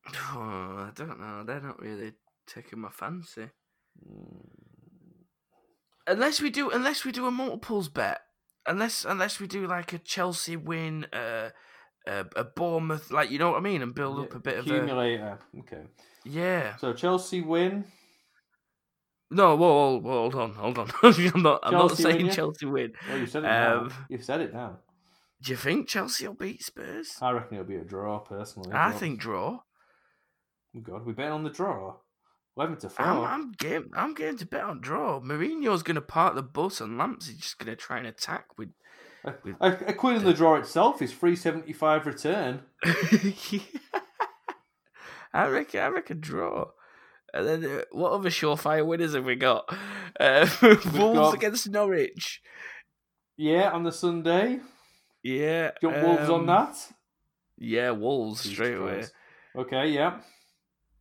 [0.15, 1.43] oh, I don't know.
[1.45, 2.13] They're not really
[2.47, 3.49] taking my fancy.
[4.07, 4.41] Hmm.
[6.07, 8.21] Unless we do, unless we do a multiples bet,
[8.67, 11.51] unless unless we do like a Chelsea win, uh,
[12.07, 14.67] a, a Bournemouth, like you know what I mean, and build up a bit of
[14.67, 15.39] accumulator.
[15.61, 15.83] Okay.
[16.25, 16.77] yeah.
[16.77, 17.85] So Chelsea win.
[19.31, 20.91] No, whoa, whoa, whoa, hold on, hold on.
[21.03, 22.33] I'm not, I'm not Chelsea win, saying yeah?
[22.33, 22.93] Chelsea win.
[23.11, 23.79] Oh, you said it now.
[23.79, 24.79] Um, You've said it now.
[25.43, 27.17] Do you think Chelsea will beat Spurs?
[27.21, 28.71] I reckon it'll be a draw, personally.
[28.73, 29.61] I think draw.
[30.77, 31.97] Oh, God, we bet on the draw.
[32.57, 33.91] Eleven to 4 I'm, I'm game.
[33.95, 35.21] I'm going to bet on draw.
[35.21, 38.71] Mourinho's going to park the bus, and Lampsey's just going to try and attack with.
[39.43, 42.63] with- a, a quid in the draw itself is three seventy five return.
[45.33, 45.81] I reckon.
[45.81, 46.67] I reckon draw.
[47.33, 49.65] And then uh, what other surefire winners have we got?
[50.21, 50.85] Uh, Wolves
[51.19, 52.41] got- against Norwich.
[53.37, 54.61] Yeah, on the Sunday.
[55.25, 55.73] Yeah.
[55.81, 56.77] Do you want Wolves on um, that?
[57.59, 59.05] Yeah, Wolves straight away.
[59.57, 60.21] Okay, yeah.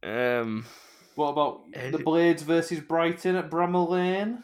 [0.02, 0.66] Um,
[1.16, 4.44] What about Eh, the Blades versus Brighton at Bramall Lane?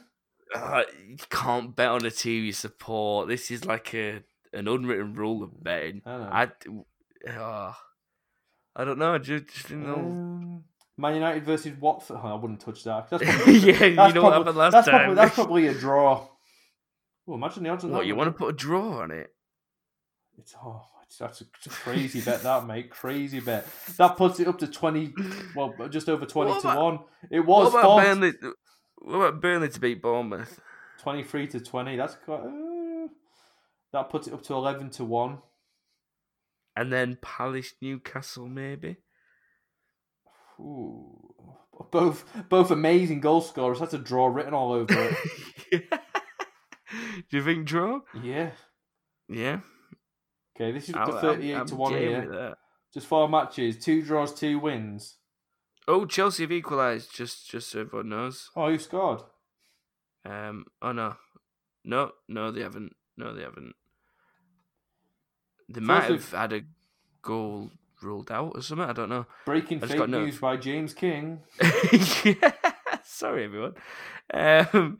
[0.56, 3.28] uh, you can't bet on a team you support.
[3.28, 6.02] This is like a an unwritten rule of betting.
[6.06, 6.50] I.
[7.28, 7.74] I, uh,
[8.76, 9.14] I don't know.
[9.14, 9.96] I just, just didn't know.
[9.96, 10.64] Um,
[10.98, 12.18] Man United versus Watford.
[12.24, 13.10] Oh, I wouldn't touch that.
[13.10, 14.96] That's probably, yeah, you that's know what happened last that's time.
[15.00, 16.28] Probably, that's probably a draw.
[17.28, 18.06] Oh, imagine the odds on what that.
[18.08, 19.32] you want to put a draw on it?
[20.38, 20.82] It's oh,
[21.18, 23.66] that's a, crazy bet that mate, crazy bet.
[23.98, 25.14] That puts it up to twenty,
[25.56, 27.00] well, just over twenty What to about- one.
[27.32, 28.34] It What was about four- Burnley?
[29.02, 30.60] What about Burnley to beat Bournemouth?
[31.02, 31.96] twenty-three to twenty.
[31.96, 32.42] That's quite.
[32.42, 33.08] Uh,
[33.94, 35.40] that puts it up to eleven to one.
[36.76, 38.98] And then Palace Newcastle maybe.
[40.60, 41.16] Ooh.
[41.92, 43.80] Both both amazing goal scorers.
[43.80, 44.94] That's a draw written all over
[45.72, 45.90] it.
[47.30, 48.02] Do you think draw?
[48.22, 48.52] yeah.
[49.30, 49.60] Yeah.
[50.60, 52.56] Okay, this is up I'm- to I'm- thirty-eight I'm to one here.
[52.94, 55.18] Just four matches, two draws, two wins.
[55.88, 57.16] Oh, Chelsea have equalised.
[57.16, 58.50] Just, just so everyone knows.
[58.56, 59.22] Oh, who scored?
[60.26, 60.66] Um.
[60.82, 61.16] Oh no,
[61.86, 62.94] no, no, they haven't.
[63.16, 63.74] No, they haven't.
[65.70, 66.62] They might have had a
[67.22, 68.90] goal ruled out or something.
[68.90, 69.28] I don't know.
[69.46, 71.42] Breaking fake got no- news by James King.
[73.04, 73.76] Sorry, everyone.
[74.34, 74.98] Um.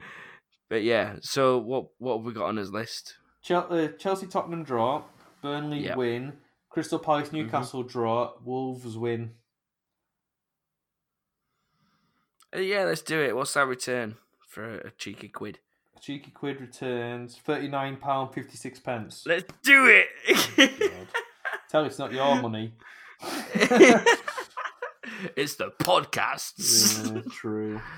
[0.70, 1.16] But yeah.
[1.22, 1.88] So what?
[1.98, 3.16] What have we got on his list?
[3.50, 5.04] Uh, Chelsea Tottenham draw,
[5.42, 5.98] Burnley Yep.
[5.98, 6.34] win,
[6.70, 9.32] Crystal Palace Newcastle draw, Wolves win.
[12.56, 13.36] Uh, yeah, let's do it.
[13.36, 14.16] What's that return
[14.48, 15.60] for a, a cheeky quid?
[15.96, 19.24] A cheeky quid returns thirty nine pound fifty six pence.
[19.26, 20.08] Let's do it.
[21.70, 22.74] Tell it's not your money.
[25.36, 27.14] it's the podcasts.
[27.14, 27.82] Yeah, true.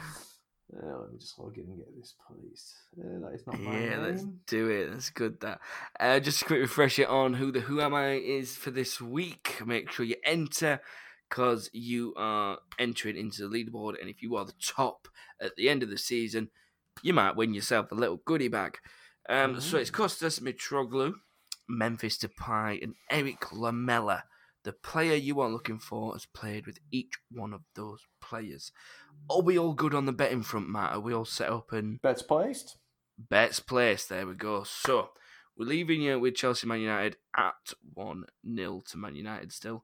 [0.73, 2.73] Uh, let me just log in and get this, please.
[2.97, 4.89] Uh, that is not my Yeah, let's do it.
[4.91, 5.39] That's good.
[5.41, 5.59] That.
[5.99, 9.61] Uh, just a quick refresher on who the Who Am I is for this week.
[9.65, 10.79] Make sure you enter
[11.29, 15.07] because you are entering into the leaderboard, and if you are the top
[15.41, 16.49] at the end of the season,
[17.01, 18.77] you might win yourself a little goodie bag.
[19.29, 21.13] Um, So it's Costas Mitroglou,
[21.67, 24.23] Memphis Depay, and Erik Lamela.
[24.63, 28.71] The player you are looking for has played with each one of those players.
[29.29, 30.93] Are we all good on the betting front, Matt?
[30.93, 32.77] Are we all set up and Bets placed.
[33.17, 34.09] bets placed?
[34.09, 34.63] There we go.
[34.63, 35.09] So
[35.57, 39.83] we're leaving you with Chelsea Man United at 1 0 to Man United still.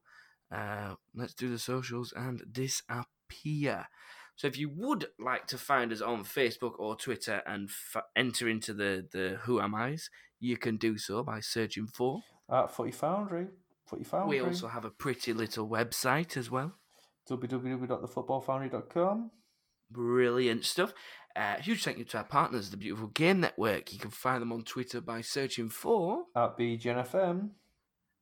[0.50, 3.88] Uh, let's do the socials and disappear.
[4.36, 8.48] So if you would like to find us on Facebook or Twitter and f- enter
[8.48, 10.08] into the, the Who Am I's,
[10.38, 12.20] you can do so by searching for.
[12.48, 13.48] At Footy Foundry.
[14.04, 14.40] Foundry.
[14.40, 16.74] We also have a pretty little website as well.
[17.30, 19.30] www.thefootballfoundry.com.
[19.90, 20.92] Brilliant stuff.
[21.34, 23.92] Uh, huge thank you to our partners, the Beautiful Game Network.
[23.92, 26.24] You can find them on Twitter by searching for.
[26.34, 27.50] At BGNFM.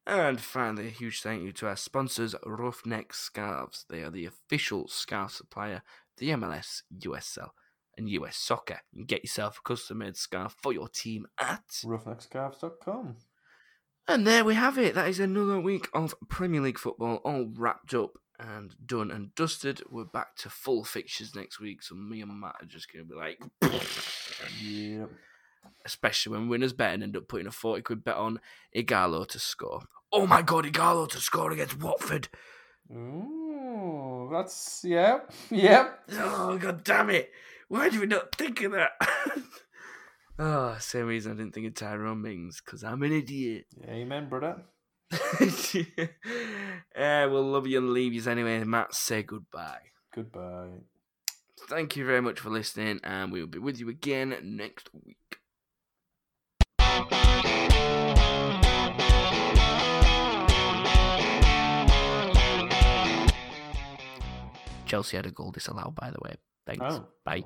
[0.06, 3.86] And finally, a huge thank you to our sponsors, Ruffneck Scarves.
[3.88, 5.82] They are the official scarf supplier
[6.18, 7.50] the MLS, USL,
[7.96, 8.80] and US Soccer.
[8.92, 11.64] You can get yourself a custom made scarf for your team at.
[11.84, 13.16] Ruffneckscarves.com.
[14.08, 14.94] And there we have it.
[14.94, 19.82] That is another week of Premier League football all wrapped up and done and dusted.
[19.90, 23.12] We're back to full fixtures next week, so me and Matt are just going to
[23.12, 23.40] be like.
[24.62, 25.10] Yep.
[25.84, 28.38] especially when winners bet and end up putting a 40 quid bet on
[28.76, 29.82] Ighalo to score.
[30.12, 32.28] Oh my god, Ighalo to score against Watford.
[32.92, 35.88] Ooh, that's yep, yeah.
[36.12, 37.32] Oh god damn it.
[37.68, 38.92] Why did we not think of that?
[40.38, 43.66] oh, same reason I didn't think of Tyrone Mings, because I'm an idiot.
[43.88, 44.62] Amen, brother.
[45.12, 45.16] uh,
[46.94, 48.62] we'll love you and leave you anyway.
[48.64, 49.80] Matt, say goodbye.
[50.14, 50.80] Goodbye.
[51.68, 55.16] Thank you very much for listening, and we will be with you again next week.
[64.86, 66.36] Chelsea had a goal disallowed, by the way.
[66.66, 66.84] Thanks.
[66.84, 67.06] Oh.
[67.24, 67.42] Bye.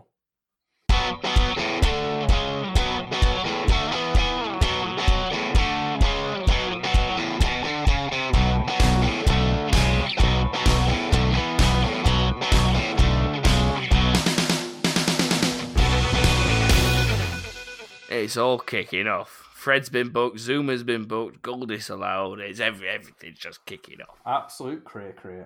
[18.20, 19.48] It's all kicking off.
[19.54, 22.38] Fred's been booked, Zouma's been booked, goal disallowed.
[22.40, 24.18] It's every everything's just kicking off.
[24.26, 25.44] Absolute cray cray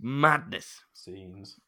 [0.00, 0.82] Madness.
[0.92, 1.58] scenes.